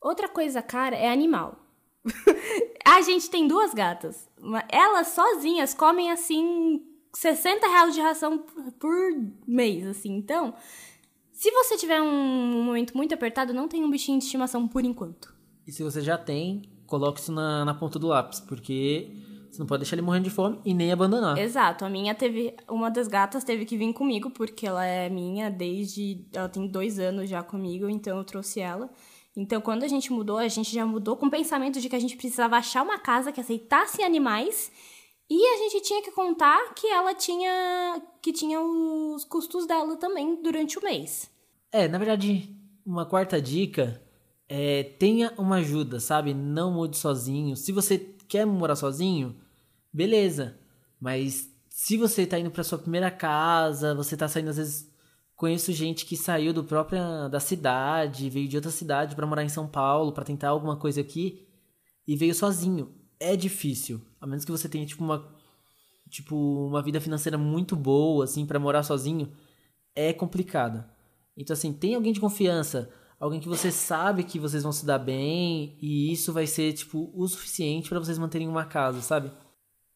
Outra 0.00 0.26
coisa 0.26 0.62
cara 0.62 0.96
é 0.96 1.12
animal. 1.12 1.54
a 2.82 3.02
gente 3.02 3.28
tem 3.28 3.46
duas 3.46 3.74
gatas. 3.74 4.26
Elas 4.70 5.08
sozinhas 5.08 5.74
comem 5.74 6.10
assim 6.10 6.82
60 7.14 7.66
reais 7.66 7.94
de 7.94 8.00
ração 8.00 8.38
por 8.38 8.94
mês, 9.46 9.86
assim. 9.86 10.16
Então, 10.16 10.54
se 11.40 11.50
você 11.52 11.74
tiver 11.74 12.02
um 12.02 12.62
momento 12.64 12.94
muito 12.94 13.14
apertado, 13.14 13.54
não 13.54 13.66
tem 13.66 13.82
um 13.82 13.90
bichinho 13.90 14.18
de 14.18 14.26
estimação 14.26 14.68
por 14.68 14.84
enquanto. 14.84 15.34
E 15.66 15.72
se 15.72 15.82
você 15.82 16.02
já 16.02 16.18
tem, 16.18 16.60
coloque 16.86 17.18
isso 17.18 17.32
na, 17.32 17.64
na 17.64 17.72
ponta 17.72 17.98
do 17.98 18.08
lápis, 18.08 18.40
porque 18.40 19.10
Você 19.50 19.58
não 19.58 19.66
pode 19.66 19.80
deixar 19.80 19.96
ele 19.96 20.02
morrendo 20.02 20.24
de 20.24 20.30
fome 20.30 20.60
e 20.66 20.74
nem 20.74 20.92
abandonar. 20.92 21.38
Exato. 21.38 21.82
A 21.86 21.88
minha 21.88 22.14
teve. 22.14 22.54
Uma 22.68 22.90
das 22.90 23.08
gatas 23.08 23.42
teve 23.42 23.64
que 23.64 23.74
vir 23.74 23.90
comigo, 23.94 24.30
porque 24.30 24.66
ela 24.66 24.84
é 24.84 25.08
minha 25.08 25.50
desde. 25.50 26.26
Ela 26.30 26.48
tem 26.50 26.66
dois 26.68 26.98
anos 26.98 27.30
já 27.30 27.42
comigo, 27.42 27.88
então 27.88 28.18
eu 28.18 28.24
trouxe 28.24 28.60
ela. 28.60 28.90
Então, 29.34 29.62
quando 29.62 29.82
a 29.82 29.88
gente 29.88 30.12
mudou, 30.12 30.36
a 30.36 30.46
gente 30.46 30.74
já 30.74 30.84
mudou 30.84 31.16
com 31.16 31.24
o 31.24 31.30
pensamento 31.30 31.80
de 31.80 31.88
que 31.88 31.96
a 31.96 32.00
gente 32.00 32.18
precisava 32.18 32.58
achar 32.58 32.82
uma 32.82 32.98
casa 32.98 33.32
que 33.32 33.40
aceitasse 33.40 34.02
animais. 34.02 34.70
E 35.30 35.46
a 35.46 35.56
gente 35.58 35.80
tinha 35.82 36.02
que 36.02 36.10
contar 36.10 36.74
que 36.74 36.88
ela 36.88 37.14
tinha. 37.14 38.02
que 38.20 38.32
tinha 38.32 38.60
os 38.60 39.24
custos 39.24 39.64
dela 39.64 39.96
também 39.96 40.42
durante 40.42 40.76
o 40.76 40.82
mês. 40.82 41.30
É, 41.70 41.86
na 41.86 41.98
verdade, 41.98 42.52
uma 42.84 43.06
quarta 43.06 43.40
dica 43.40 44.02
é 44.48 44.82
tenha 44.82 45.32
uma 45.38 45.56
ajuda, 45.56 46.00
sabe? 46.00 46.34
Não 46.34 46.72
mude 46.72 46.96
sozinho. 46.96 47.56
Se 47.56 47.70
você 47.70 47.96
quer 48.26 48.44
morar 48.44 48.74
sozinho, 48.74 49.36
beleza. 49.92 50.58
Mas 51.00 51.48
se 51.68 51.96
você 51.96 52.26
tá 52.26 52.36
indo 52.36 52.50
para 52.50 52.64
sua 52.64 52.78
primeira 52.78 53.10
casa, 53.10 53.94
você 53.94 54.16
tá 54.16 54.26
saindo 54.26 54.50
às 54.50 54.56
vezes 54.56 54.90
conheço 55.36 55.72
gente 55.72 56.04
que 56.04 56.16
saiu 56.16 56.52
do 56.52 56.64
própria 56.64 57.28
da 57.28 57.40
cidade, 57.40 58.28
veio 58.28 58.46
de 58.46 58.56
outra 58.56 58.70
cidade 58.70 59.16
para 59.16 59.26
morar 59.26 59.44
em 59.44 59.48
São 59.48 59.66
Paulo, 59.66 60.12
para 60.12 60.24
tentar 60.24 60.48
alguma 60.48 60.76
coisa 60.76 61.00
aqui 61.00 61.46
e 62.06 62.16
veio 62.16 62.34
sozinho. 62.34 62.92
É 63.18 63.34
difícil, 63.36 64.02
a 64.20 64.26
menos 64.26 64.44
que 64.44 64.50
você 64.50 64.68
tenha 64.68 64.86
tipo 64.86 65.02
uma 65.02 65.26
tipo 66.08 66.36
uma 66.66 66.82
vida 66.82 67.00
financeira 67.00 67.38
muito 67.38 67.76
boa 67.76 68.24
assim 68.24 68.44
para 68.44 68.58
morar 68.58 68.82
sozinho, 68.82 69.32
é 69.94 70.12
complicado. 70.12 70.84
Então 71.36 71.54
assim, 71.54 71.72
tem 71.72 71.94
alguém 71.94 72.12
de 72.12 72.20
confiança, 72.20 72.90
alguém 73.18 73.40
que 73.40 73.48
você 73.48 73.70
sabe 73.70 74.24
que 74.24 74.38
vocês 74.38 74.62
vão 74.62 74.72
se 74.72 74.84
dar 74.84 74.98
bem 74.98 75.76
e 75.80 76.12
isso 76.12 76.32
vai 76.32 76.46
ser 76.46 76.72
tipo 76.72 77.10
o 77.14 77.26
suficiente 77.28 77.88
para 77.88 77.98
vocês 77.98 78.18
manterem 78.18 78.48
uma 78.48 78.64
casa, 78.64 79.00
sabe? 79.00 79.30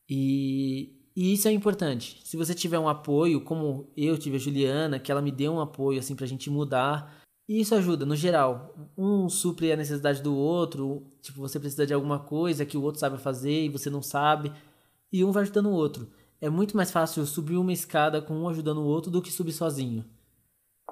E, 0.09 0.93
e 1.17 1.33
isso 1.33 1.49
é 1.49 1.53
importante. 1.53 2.21
Se 2.25 2.37
você 2.37 2.55
tiver 2.55 2.79
um 2.79 2.89
apoio, 2.89 3.41
como 3.41 3.93
eu 3.97 4.19
tive 4.19 4.37
a 4.37 4.39
Juliana, 4.39 4.99
que 4.99 5.11
ela 5.11 5.23
me 5.23 5.33
deu 5.33 5.53
um 5.55 5.61
apoio 5.61 5.99
assim 5.99 6.15
pra 6.15 6.27
gente 6.27 6.51
mudar, 6.51 7.24
isso 7.49 7.75
ajuda 7.75 8.07
no 8.07 8.17
geral. 8.17 8.75
Um 8.97 9.29
supre 9.29 9.73
a 9.73 9.77
necessidade 9.77 10.23
do 10.23 10.35
outro, 10.35 11.07
tipo, 11.21 11.41
você 11.41 11.61
precisa 11.61 11.87
de 11.87 11.93
alguma 11.93 12.19
coisa 12.19 12.65
que 12.65 12.77
o 12.77 12.83
outro 12.83 13.01
sabe 13.01 13.19
fazer 13.19 13.65
e 13.65 13.69
você 13.69 13.91
não 13.91 14.03
sabe, 14.03 14.53
e 15.13 15.25
um 15.25 15.31
vai 15.31 15.43
ajudando 15.43 15.67
o 15.67 15.75
outro. 15.75 16.11
É 16.41 16.49
muito 16.49 16.77
mais 16.77 16.91
fácil 16.91 17.25
subir 17.27 17.57
uma 17.57 17.73
escada 17.73 18.21
com 18.21 18.35
um 18.35 18.49
ajudando 18.49 18.79
o 18.79 18.87
outro 18.87 19.11
do 19.11 19.23
que 19.23 19.31
subir 19.31 19.53
sozinho. 19.53 20.05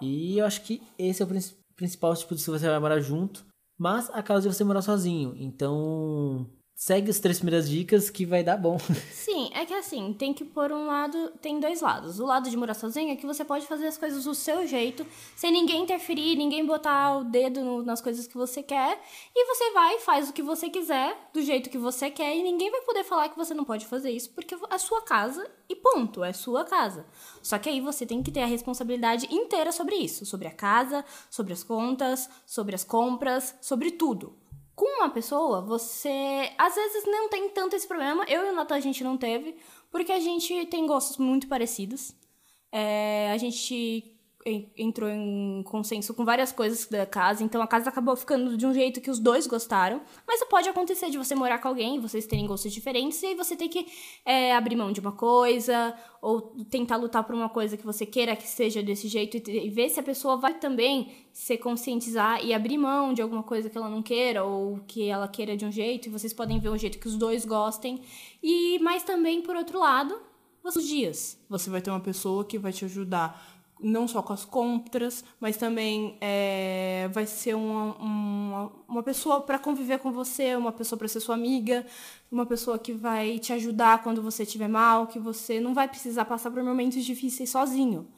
E 0.01 0.39
eu 0.39 0.47
acho 0.47 0.63
que 0.63 0.83
esse 0.99 1.23
é 1.23 1.27
o 1.27 1.29
principal 1.77 2.15
tipo, 2.15 2.37
se 2.37 2.51
você 2.51 2.69
vai 2.69 2.79
morar 2.79 3.01
junto. 3.01 3.45
Mas 3.79 4.09
a 4.11 4.23
casa 4.23 4.49
de 4.49 4.55
você 4.55 4.63
morar 4.63 4.83
sozinho. 4.83 5.35
Então, 5.37 6.49
segue 6.75 7.11
as 7.11 7.21
três 7.21 7.39
primeiras 7.39 7.69
dicas 7.69 8.11
que 8.11 8.27
vai 8.27 8.43
dar 8.43 8.57
bom. 8.57 8.79
Sim, 9.13 9.51
é 9.55 9.65
que 9.65 9.75
assim, 9.75 10.13
tem 10.13 10.33
que 10.33 10.45
pôr 10.45 10.73
um 10.73 10.87
lado, 10.87 11.31
tem 11.41 11.61
dois 11.61 11.81
lados. 11.81 12.19
O 12.19 12.27
lado 12.27 12.51
de 12.51 12.57
morar 12.57 12.75
sozinho 12.75 13.13
é 13.13 13.17
que 13.17 13.27
você 13.27 13.45
pode 13.45 13.67
fazer 13.67 13.87
as 13.87 13.97
coisas 13.97 14.25
do 14.25 14.35
seu 14.35 14.67
jeito, 14.67 15.07
sem 15.37 15.53
ninguém 15.53 15.83
interferir, 15.83 16.37
ninguém 16.37 16.67
botar 16.67 17.19
o 17.19 17.25
dedo 17.25 17.65
no, 17.65 17.83
nas 17.83 18.01
coisas 18.01 18.27
que 18.27 18.35
você 18.35 18.63
quer, 18.63 19.01
e 19.35 19.47
você 19.47 19.71
vai, 19.73 19.99
faz 19.99 20.31
o 20.31 20.33
que 20.33 20.43
você 20.43 20.69
quiser, 20.69 21.17
do 21.33 21.41
jeito 21.43 21.71
que 21.71 21.79
você 21.79 22.11
quer, 22.11 22.37
e 22.37 22.43
ninguém 22.43 22.71
vai 22.71 22.81
poder 22.81 23.05
falar 23.05 23.29
que 23.29 23.37
você 23.37 23.55
não 23.55 23.65
pode 23.65 23.87
fazer 23.87 24.11
isso, 24.11 24.31
porque 24.31 24.57
é 24.71 24.79
sua 24.79 25.03
casa 25.03 25.49
e 25.69 25.77
ponto, 25.77 26.25
é 26.25 26.33
sua 26.33 26.65
casa. 26.65 27.07
Só 27.43 27.59
que 27.59 27.69
aí 27.69 27.81
você 27.81 28.05
tem 28.05 28.23
que 28.23 28.31
ter 28.31 28.43
a 28.43 28.47
responsabilidade 28.47 29.33
inteira 29.33 29.71
sobre 29.73 29.97
isso, 29.97 30.27
sobre 30.27 30.49
a 30.49 30.53
casa, 30.53 31.05
sobre 31.31 31.53
as 31.53 31.63
contas, 31.63 32.29
sobre 32.45 32.75
as 32.75 32.85
compras, 32.85 33.55
sobre 33.61 33.93
tudo 33.93 34.42
com 34.75 34.87
uma 34.99 35.11
pessoa, 35.11 35.61
você 35.61 36.53
às 36.59 36.75
vezes 36.75 37.05
não 37.07 37.29
tem 37.29 37.49
tanto 37.51 37.77
esse 37.77 37.87
problema. 37.87 38.25
Eu 38.29 38.47
e 38.47 38.51
o 38.51 38.55
Natan 38.55 38.77
a 38.77 38.81
gente 38.81 39.05
não 39.05 39.17
teve, 39.17 39.57
porque 39.91 40.13
a 40.13 40.21
gente 40.21 40.67
tem 40.67 40.87
gostos 40.87 41.19
muito 41.19 41.47
parecidos. 41.49 42.15
É, 42.71 43.31
a 43.31 43.37
gente 43.37 44.12
entrou 44.77 45.09
em 45.09 45.63
consenso 45.65 46.13
com 46.15 46.25
várias 46.25 46.53
coisas 46.53 46.87
da 46.87 47.07
casa, 47.07 47.45
então 47.45 47.63
a 47.63 47.67
casa 47.67 47.89
acabou 47.89 48.17
ficando 48.17 48.57
de 48.57 48.67
um 48.67 48.75
jeito 48.75 49.01
que 49.01 49.11
os 49.11 49.19
dois 49.19 49.47
gostaram. 49.47 50.01
Mas 50.27 50.43
pode 50.45 50.69
acontecer 50.69 51.11
de 51.11 51.17
você 51.17 51.35
morar 51.35 51.59
com 51.59 51.69
alguém, 51.69 52.01
vocês 52.01 52.27
terem 52.27 52.47
gostos 52.47 52.73
diferentes, 52.73 53.23
e 53.23 53.27
aí 53.27 53.35
você 53.35 53.57
tem 53.57 53.69
que 53.69 53.87
é, 54.25 54.55
abrir 54.55 54.77
mão 54.77 54.93
de 54.93 55.01
uma 55.01 55.13
coisa, 55.13 55.95
ou 56.21 56.41
tentar 56.69 56.97
lutar 56.97 57.25
por 57.25 57.35
uma 57.35 57.49
coisa 57.49 57.77
que 57.77 57.87
você 57.87 58.05
queira 58.05 58.37
que 58.37 58.47
seja 58.47 58.83
desse 58.83 59.09
jeito, 59.09 59.37
e 59.49 59.71
ver 59.71 59.89
se 59.89 59.99
a 59.99 60.03
pessoa 60.03 60.37
vai 60.37 60.55
também 60.55 61.13
se 61.33 61.57
conscientizar 61.57 62.45
e 62.45 62.53
abrir 62.53 62.77
mão 62.77 63.15
de 63.15 63.23
alguma 63.23 63.43
coisa 63.43 63.71
que 63.71 63.79
ela 63.79 63.89
não 63.89 64.03
queira, 64.03 64.45
ou 64.45 64.81
que 64.87 65.09
ela 65.09 65.27
queira 65.29 65.57
de 65.57 65.65
um 65.65 65.73
jeito, 65.73 66.09
e 66.09 66.11
vocês 66.11 66.33
podem 66.33 66.59
ver 66.59 66.69
um 66.69 66.79
jeito 66.79 66.99
que 66.99 67.09
os 67.09 67.17
dois 67.17 67.45
gostem. 67.45 68.03
E 68.43 68.79
mas 68.81 69.03
também, 69.03 69.41
por 69.41 69.57
outro 69.57 69.79
lado, 69.79 70.21
os 70.65 70.87
dias. 70.87 71.39
Você 71.49 71.71
vai 71.71 71.81
ter 71.81 71.91
uma 71.91 72.01
pessoa 72.01 72.45
que 72.45 72.59
vai 72.59 72.73
te 72.73 72.85
ajudar 72.85 73.62
não 73.83 74.07
só 74.07 74.23
com 74.23 74.33
as 74.33 74.45
compras, 74.45 75.25
mas 75.41 75.57
também 75.57 76.17
é, 76.21 77.09
vai 77.13 77.27
ser 77.27 77.55
uma, 77.55 77.97
uma, 77.97 78.73
uma 78.89 79.03
pessoa 79.03 79.41
para 79.41 79.59
conviver 79.59 79.99
com 79.99 80.13
você, 80.13 80.55
uma 80.55 80.73
pessoa 80.73 80.99
para 80.99 81.09
ser 81.09 81.21
sua 81.21 81.35
amiga, 81.35 81.85
uma 82.31 82.47
pessoa 82.47 82.79
que 82.79 82.93
vai 82.93 83.39
te 83.39 83.53
ajudar 83.53 84.03
quando 84.03 84.23
você 84.23 84.45
estiver 84.45 84.69
mal, 84.69 85.07
que 85.07 85.19
você 85.19 85.61
não 85.61 85.75
vai 85.75 85.89
precisar 85.89 86.25
passar 86.25 86.51
por 86.51 86.63
momentos 86.63 87.05
difíceis 87.05 87.51
sozinho. 87.51 88.09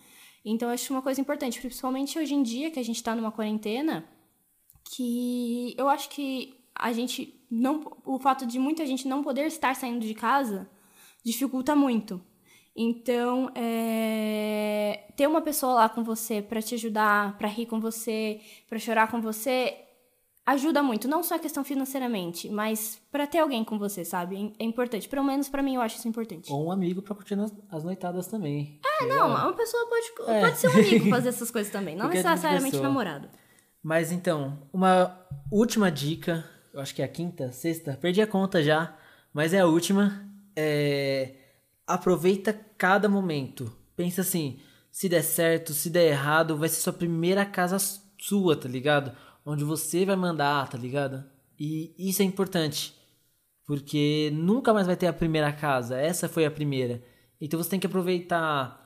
Então, 0.45 0.69
acho 0.69 0.93
uma 0.93 1.01
coisa 1.01 1.21
importante, 1.21 1.59
principalmente 1.59 2.19
hoje 2.19 2.35
em 2.35 2.43
dia 2.43 2.71
que 2.71 2.79
a 2.79 2.85
gente 2.85 2.97
está 2.97 3.15
numa 3.15 3.33
quarentena, 3.33 4.05
que 4.85 5.75
eu 5.79 5.89
acho 5.89 6.11
que 6.11 6.55
a 6.75 6.93
gente 6.93 7.41
não, 7.51 7.97
o 8.05 8.19
fato 8.19 8.45
de 8.45 8.59
muita 8.59 8.85
gente 8.85 9.09
não 9.09 9.23
poder 9.23 9.47
estar 9.47 9.75
saindo 9.75 10.05
de 10.07 10.15
casa 10.15 10.69
dificulta 11.25 11.75
muito. 11.75 12.21
Então, 12.77 13.51
é, 13.55 15.05
ter 15.17 15.29
uma 15.29 15.41
pessoa 15.41 15.75
lá 15.75 15.89
com 15.89 16.03
você 16.03 16.43
para 16.43 16.61
te 16.61 16.75
ajudar, 16.75 17.39
para 17.39 17.47
rir 17.47 17.67
com 17.67 17.79
você, 17.79 18.41
para 18.69 18.81
chorar 18.81 19.09
com 19.09 19.21
você, 19.21 19.77
ajuda 20.45 20.83
muito. 20.83 21.07
Não 21.07 21.23
só 21.23 21.37
a 21.37 21.39
questão 21.39 21.63
financeiramente, 21.63 22.49
mas 22.49 23.01
para 23.13 23.29
ter 23.29 23.39
alguém 23.39 23.63
com 23.63 23.79
você, 23.79 24.05
sabe? 24.05 24.53
É 24.59 24.65
importante. 24.65 25.09
Pelo 25.09 25.23
menos 25.23 25.49
para 25.49 25.63
mim 25.63 25.77
eu 25.77 25.81
acho 25.81 25.99
isso 25.99 26.09
importante. 26.09 26.53
Ou 26.53 26.67
um 26.67 26.73
amigo 26.73 27.01
para 27.01 27.15
curtir 27.15 27.37
as 27.71 27.85
noitadas 27.85 28.27
também. 28.27 28.81
É, 28.85 29.07
não, 29.07 29.31
é... 29.31 29.43
uma 29.43 29.53
pessoa 29.53 29.89
pode, 29.89 30.31
é. 30.33 30.41
pode 30.41 30.59
ser 30.59 30.69
um 30.69 30.73
amigo 30.73 31.11
fazer 31.11 31.29
essas 31.29 31.53
coisas 31.53 31.73
também, 31.73 31.95
não 31.95 32.09
necessariamente 32.09 32.79
namorado. 32.79 33.29
Mas 33.81 34.11
então, 34.11 34.59
uma 34.73 35.17
última 35.49 35.93
dica, 35.93 36.45
eu 36.73 36.81
acho 36.81 36.93
que 36.93 37.03
é 37.03 37.05
a 37.05 37.09
quinta, 37.09 37.53
sexta, 37.53 37.97
perdi 38.01 38.21
a 38.21 38.27
conta 38.27 38.61
já, 38.63 38.97
mas 39.33 39.55
é 39.55 39.61
a 39.61 39.67
última. 39.67 40.29
É 40.57 41.44
aproveita 41.87 42.53
cada 42.77 43.09
momento. 43.09 43.73
Pensa 43.97 44.23
assim, 44.23 44.61
se 44.91 45.09
der 45.09 45.23
certo, 45.23 45.73
se 45.73 45.91
der 45.91 46.09
errado, 46.09 46.57
vai 46.57 46.69
ser 46.69 46.81
sua 46.81 46.93
primeira 46.93 47.45
casa 47.45 47.79
sua, 48.19 48.57
tá 48.57 48.69
ligado? 48.69 49.13
Onde 49.45 49.65
você 49.65 50.05
vai 50.05 50.17
mandar, 50.17 50.69
tá 50.69 50.79
ligado? 50.79 51.25
E 51.59 51.95
isso 51.99 52.23
é 52.23 52.25
importante. 52.25 52.95
Porque 53.67 54.31
nunca 54.35 54.73
mais 54.73 54.87
vai 54.87 54.97
ter 54.97 55.07
a 55.07 55.13
primeira 55.13 55.53
casa. 55.53 55.99
Essa 55.99 56.29
foi 56.29 56.45
a 56.45 56.51
primeira. 56.51 57.03
Então 57.41 57.63
você 57.63 57.71
tem 57.71 57.81
que 57.81 57.87
aproveitar 57.87 58.81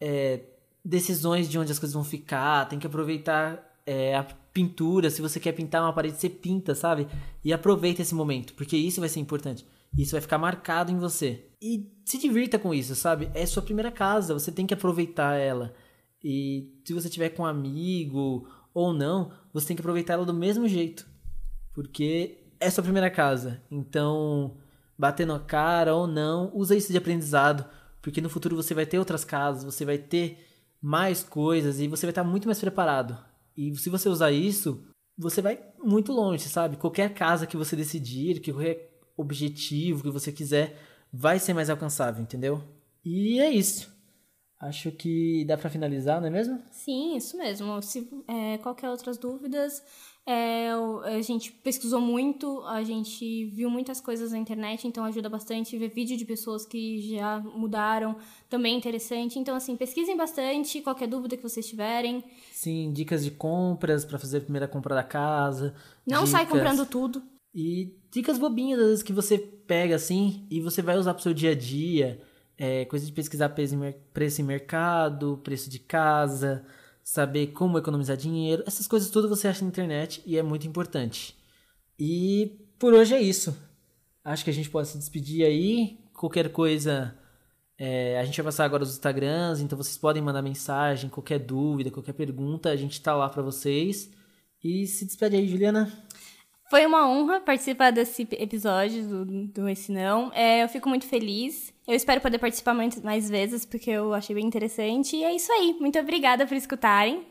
é, 0.00 0.40
decisões 0.84 1.48
de 1.48 1.58
onde 1.58 1.72
as 1.72 1.78
coisas 1.78 1.94
vão 1.94 2.04
ficar. 2.04 2.68
Tem 2.68 2.78
que 2.78 2.86
aproveitar 2.86 3.80
é, 3.86 4.16
a 4.16 4.24
pintura. 4.52 5.10
Se 5.10 5.22
você 5.22 5.40
quer 5.40 5.52
pintar 5.52 5.82
uma 5.82 5.92
parede, 5.92 6.16
você 6.16 6.28
pinta, 6.28 6.74
sabe? 6.74 7.06
E 7.42 7.52
aproveita 7.52 8.02
esse 8.02 8.14
momento. 8.14 8.54
Porque 8.54 8.76
isso 8.76 9.00
vai 9.00 9.08
ser 9.08 9.20
importante. 9.20 9.66
Isso 9.96 10.12
vai 10.12 10.20
ficar 10.20 10.38
marcado 10.38 10.90
em 10.90 10.98
você. 10.98 11.48
E 11.62 11.90
se 12.04 12.18
divirta 12.18 12.58
com 12.58 12.74
isso, 12.74 12.94
sabe? 12.94 13.30
É 13.34 13.46
sua 13.46 13.62
primeira 13.62 13.90
casa, 13.90 14.34
você 14.34 14.52
tem 14.52 14.66
que 14.66 14.74
aproveitar 14.74 15.34
ela. 15.34 15.74
E 16.22 16.72
se 16.84 16.92
você 16.92 17.08
tiver 17.08 17.30
com 17.30 17.42
um 17.42 17.46
amigo 17.46 18.48
ou 18.72 18.92
não, 18.92 19.30
você 19.52 19.68
tem 19.68 19.76
que 19.76 19.82
aproveitar 19.82 20.14
ela 20.14 20.24
do 20.24 20.34
mesmo 20.34 20.66
jeito. 20.66 21.06
Porque 21.72 22.38
é 22.58 22.70
sua 22.70 22.82
primeira 22.82 23.10
casa. 23.10 23.62
Então, 23.70 24.56
bater 24.98 25.26
na 25.26 25.38
cara 25.38 25.94
ou 25.94 26.06
não, 26.06 26.50
usa 26.54 26.76
isso 26.76 26.90
de 26.90 26.98
aprendizado. 26.98 27.64
Porque 28.00 28.20
no 28.20 28.30
futuro 28.30 28.56
você 28.56 28.74
vai 28.74 28.86
ter 28.86 28.98
outras 28.98 29.24
casas, 29.24 29.64
você 29.64 29.84
vai 29.84 29.98
ter 29.98 30.38
mais 30.80 31.22
coisas 31.22 31.80
e 31.80 31.88
você 31.88 32.06
vai 32.06 32.10
estar 32.10 32.24
muito 32.24 32.46
mais 32.46 32.60
preparado. 32.60 33.16
E 33.56 33.74
se 33.76 33.88
você 33.88 34.08
usar 34.08 34.30
isso, 34.32 34.84
você 35.16 35.40
vai 35.40 35.58
muito 35.82 36.12
longe, 36.12 36.48
sabe? 36.48 36.76
Qualquer 36.76 37.14
casa 37.14 37.46
que 37.46 37.56
você 37.56 37.74
decidir, 37.76 38.40
que 38.40 38.52
qualquer 38.52 38.93
objetivo 39.16 40.02
que 40.02 40.10
você 40.10 40.32
quiser 40.32 40.78
vai 41.12 41.38
ser 41.38 41.54
mais 41.54 41.70
alcançável, 41.70 42.22
entendeu? 42.22 42.62
E 43.04 43.38
é 43.40 43.50
isso. 43.50 43.94
Acho 44.60 44.90
que 44.90 45.44
dá 45.44 45.58
para 45.58 45.68
finalizar, 45.68 46.20
não 46.20 46.28
é 46.28 46.30
mesmo? 46.30 46.58
Sim, 46.70 47.16
isso 47.16 47.36
mesmo. 47.36 47.82
Se 47.82 48.08
é, 48.26 48.56
qualquer 48.58 48.88
outras 48.88 49.18
dúvidas, 49.18 49.82
é, 50.26 50.70
a 51.04 51.20
gente 51.20 51.52
pesquisou 51.52 52.00
muito, 52.00 52.62
a 52.62 52.82
gente 52.82 53.44
viu 53.50 53.68
muitas 53.68 54.00
coisas 54.00 54.32
na 54.32 54.38
internet, 54.38 54.88
então 54.88 55.04
ajuda 55.04 55.28
bastante. 55.28 55.76
Ver 55.76 55.88
vídeo 55.88 56.16
de 56.16 56.24
pessoas 56.24 56.64
que 56.64 57.14
já 57.14 57.40
mudaram, 57.40 58.16
também 58.48 58.74
é 58.74 58.78
interessante. 58.78 59.38
Então, 59.38 59.54
assim, 59.54 59.76
pesquisem 59.76 60.16
bastante, 60.16 60.80
qualquer 60.80 61.08
dúvida 61.08 61.36
que 61.36 61.42
vocês 61.42 61.66
tiverem. 61.66 62.24
Sim, 62.50 62.90
dicas 62.90 63.22
de 63.22 63.32
compras 63.32 64.04
para 64.04 64.18
fazer 64.18 64.38
a 64.38 64.40
primeira 64.40 64.66
compra 64.66 64.94
da 64.94 65.04
casa. 65.04 65.74
Não 66.06 66.24
dicas... 66.24 66.30
sai 66.30 66.46
comprando 66.46 66.86
tudo. 66.86 67.22
E 67.54 67.96
dicas 68.10 68.38
bobinhas, 68.38 68.80
às 68.80 68.86
vezes, 68.86 69.02
que 69.02 69.12
você 69.12 69.38
pega 69.38 69.94
assim 69.94 70.46
e 70.50 70.60
você 70.60 70.82
vai 70.82 70.96
usar 70.96 71.14
pro 71.14 71.22
seu 71.22 71.32
dia 71.32 71.52
a 71.52 71.54
dia. 71.54 72.20
É, 72.56 72.84
coisa 72.84 73.06
de 73.06 73.12
pesquisar 73.12 73.48
preço 73.48 74.40
em 74.40 74.44
mercado, 74.44 75.40
preço 75.42 75.68
de 75.70 75.78
casa, 75.78 76.64
saber 77.02 77.48
como 77.48 77.78
economizar 77.78 78.16
dinheiro. 78.16 78.62
Essas 78.66 78.86
coisas 78.86 79.10
tudo 79.10 79.28
você 79.28 79.48
acha 79.48 79.62
na 79.62 79.68
internet 79.68 80.22
e 80.26 80.36
é 80.36 80.42
muito 80.42 80.66
importante. 80.66 81.36
E 81.98 82.58
por 82.78 82.94
hoje 82.94 83.14
é 83.14 83.20
isso. 83.20 83.56
Acho 84.24 84.44
que 84.44 84.50
a 84.50 84.52
gente 84.52 84.70
pode 84.70 84.88
se 84.88 84.98
despedir 84.98 85.44
aí. 85.44 85.98
Qualquer 86.12 86.50
coisa, 86.50 87.16
é, 87.78 88.18
a 88.18 88.24
gente 88.24 88.36
vai 88.36 88.46
passar 88.46 88.64
agora 88.64 88.82
os 88.82 88.90
Instagrams, 88.90 89.60
então 89.60 89.76
vocês 89.76 89.98
podem 89.98 90.22
mandar 90.22 90.42
mensagem, 90.42 91.10
qualquer 91.10 91.38
dúvida, 91.40 91.90
qualquer 91.90 92.14
pergunta, 92.14 92.70
a 92.70 92.76
gente 92.76 93.00
tá 93.00 93.14
lá 93.14 93.28
para 93.28 93.42
vocês. 93.42 94.10
E 94.62 94.86
se 94.86 95.04
despede 95.04 95.36
aí, 95.36 95.46
Juliana. 95.46 95.92
Foi 96.70 96.86
uma 96.86 97.06
honra 97.08 97.40
participar 97.40 97.90
desse 97.90 98.26
episódio 98.32 99.06
do, 99.06 99.46
do 99.48 99.68
Esse 99.68 99.92
Não. 99.92 100.32
É, 100.32 100.62
eu 100.62 100.68
fico 100.68 100.88
muito 100.88 101.06
feliz. 101.06 101.72
Eu 101.86 101.94
espero 101.94 102.20
poder 102.20 102.38
participar 102.38 102.72
mais, 102.72 103.00
mais 103.02 103.28
vezes, 103.28 103.66
porque 103.66 103.90
eu 103.90 104.14
achei 104.14 104.34
bem 104.34 104.46
interessante. 104.46 105.16
E 105.16 105.24
é 105.24 105.34
isso 105.34 105.52
aí. 105.52 105.76
Muito 105.78 105.98
obrigada 105.98 106.46
por 106.46 106.56
escutarem. 106.56 107.26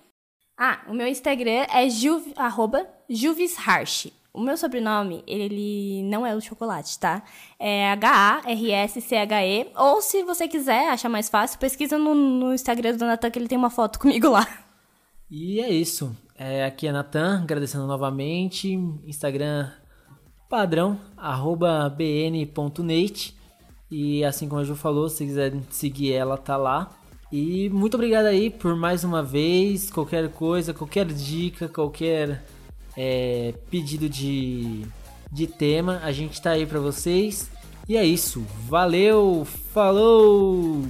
Ah, 0.58 0.84
o 0.88 0.94
meu 0.94 1.08
Instagram 1.08 1.66
é 1.74 1.90
juv, 1.90 2.32
arroba 2.36 2.88
juvisharsh. 3.10 4.14
O 4.32 4.42
meu 4.42 4.58
sobrenome, 4.58 5.24
ele 5.28 6.02
não 6.04 6.26
é 6.26 6.36
o 6.36 6.42
chocolate, 6.42 6.98
tá? 6.98 7.24
É 7.60 7.90
H-A-R-S-C-H-E. 7.92 9.68
Ou 9.76 10.02
se 10.02 10.24
você 10.24 10.48
quiser 10.48 10.90
achar 10.90 11.10
mais 11.10 11.30
fácil, 11.30 11.60
pesquisa 11.60 11.98
no, 11.98 12.16
no 12.16 12.54
Instagram 12.54 12.96
do 12.96 13.06
Natan 13.06 13.30
que 13.30 13.38
ele 13.38 13.48
tem 13.48 13.58
uma 13.58 13.70
foto 13.70 14.00
comigo 14.00 14.30
lá. 14.30 14.48
E 15.30 15.60
é 15.60 15.70
isso. 15.72 16.16
É, 16.46 16.66
aqui 16.66 16.88
é 16.88 16.92
Natan, 16.92 17.42
agradecendo 17.42 17.88
novamente. 17.88 18.74
Instagram 19.06 19.72
padrão, 20.50 21.00
arroba 21.16 21.88
bn.nate. 21.90 23.34
E 23.90 24.26
assim 24.26 24.50
como 24.50 24.60
a 24.60 24.64
Ju 24.66 24.76
falou, 24.76 25.08
se 25.08 25.26
quiser 25.26 25.54
seguir 25.70 26.12
ela, 26.12 26.38
tá 26.38 26.58
lá. 26.58 26.90
E 27.32 27.70
muito 27.70 27.94
obrigado 27.94 28.26
aí 28.26 28.50
por 28.50 28.76
mais 28.76 29.06
uma 29.06 29.24
vez. 29.24 29.90
Qualquer 29.90 30.30
coisa, 30.32 30.74
qualquer 30.74 31.06
dica, 31.06 31.70
qualquer 31.70 32.44
é, 32.98 33.54
pedido 33.72 34.10
de, 34.10 34.86
de 35.32 35.48
tema, 35.48 36.02
a 36.04 36.12
gente 36.12 36.42
tá 36.42 36.52
aí 36.52 36.66
para 36.66 36.82
vocês. 36.82 37.50
E 37.88 37.96
é 37.96 38.04
isso. 38.04 38.46
Valeu, 38.68 39.48
falou! 39.74 40.84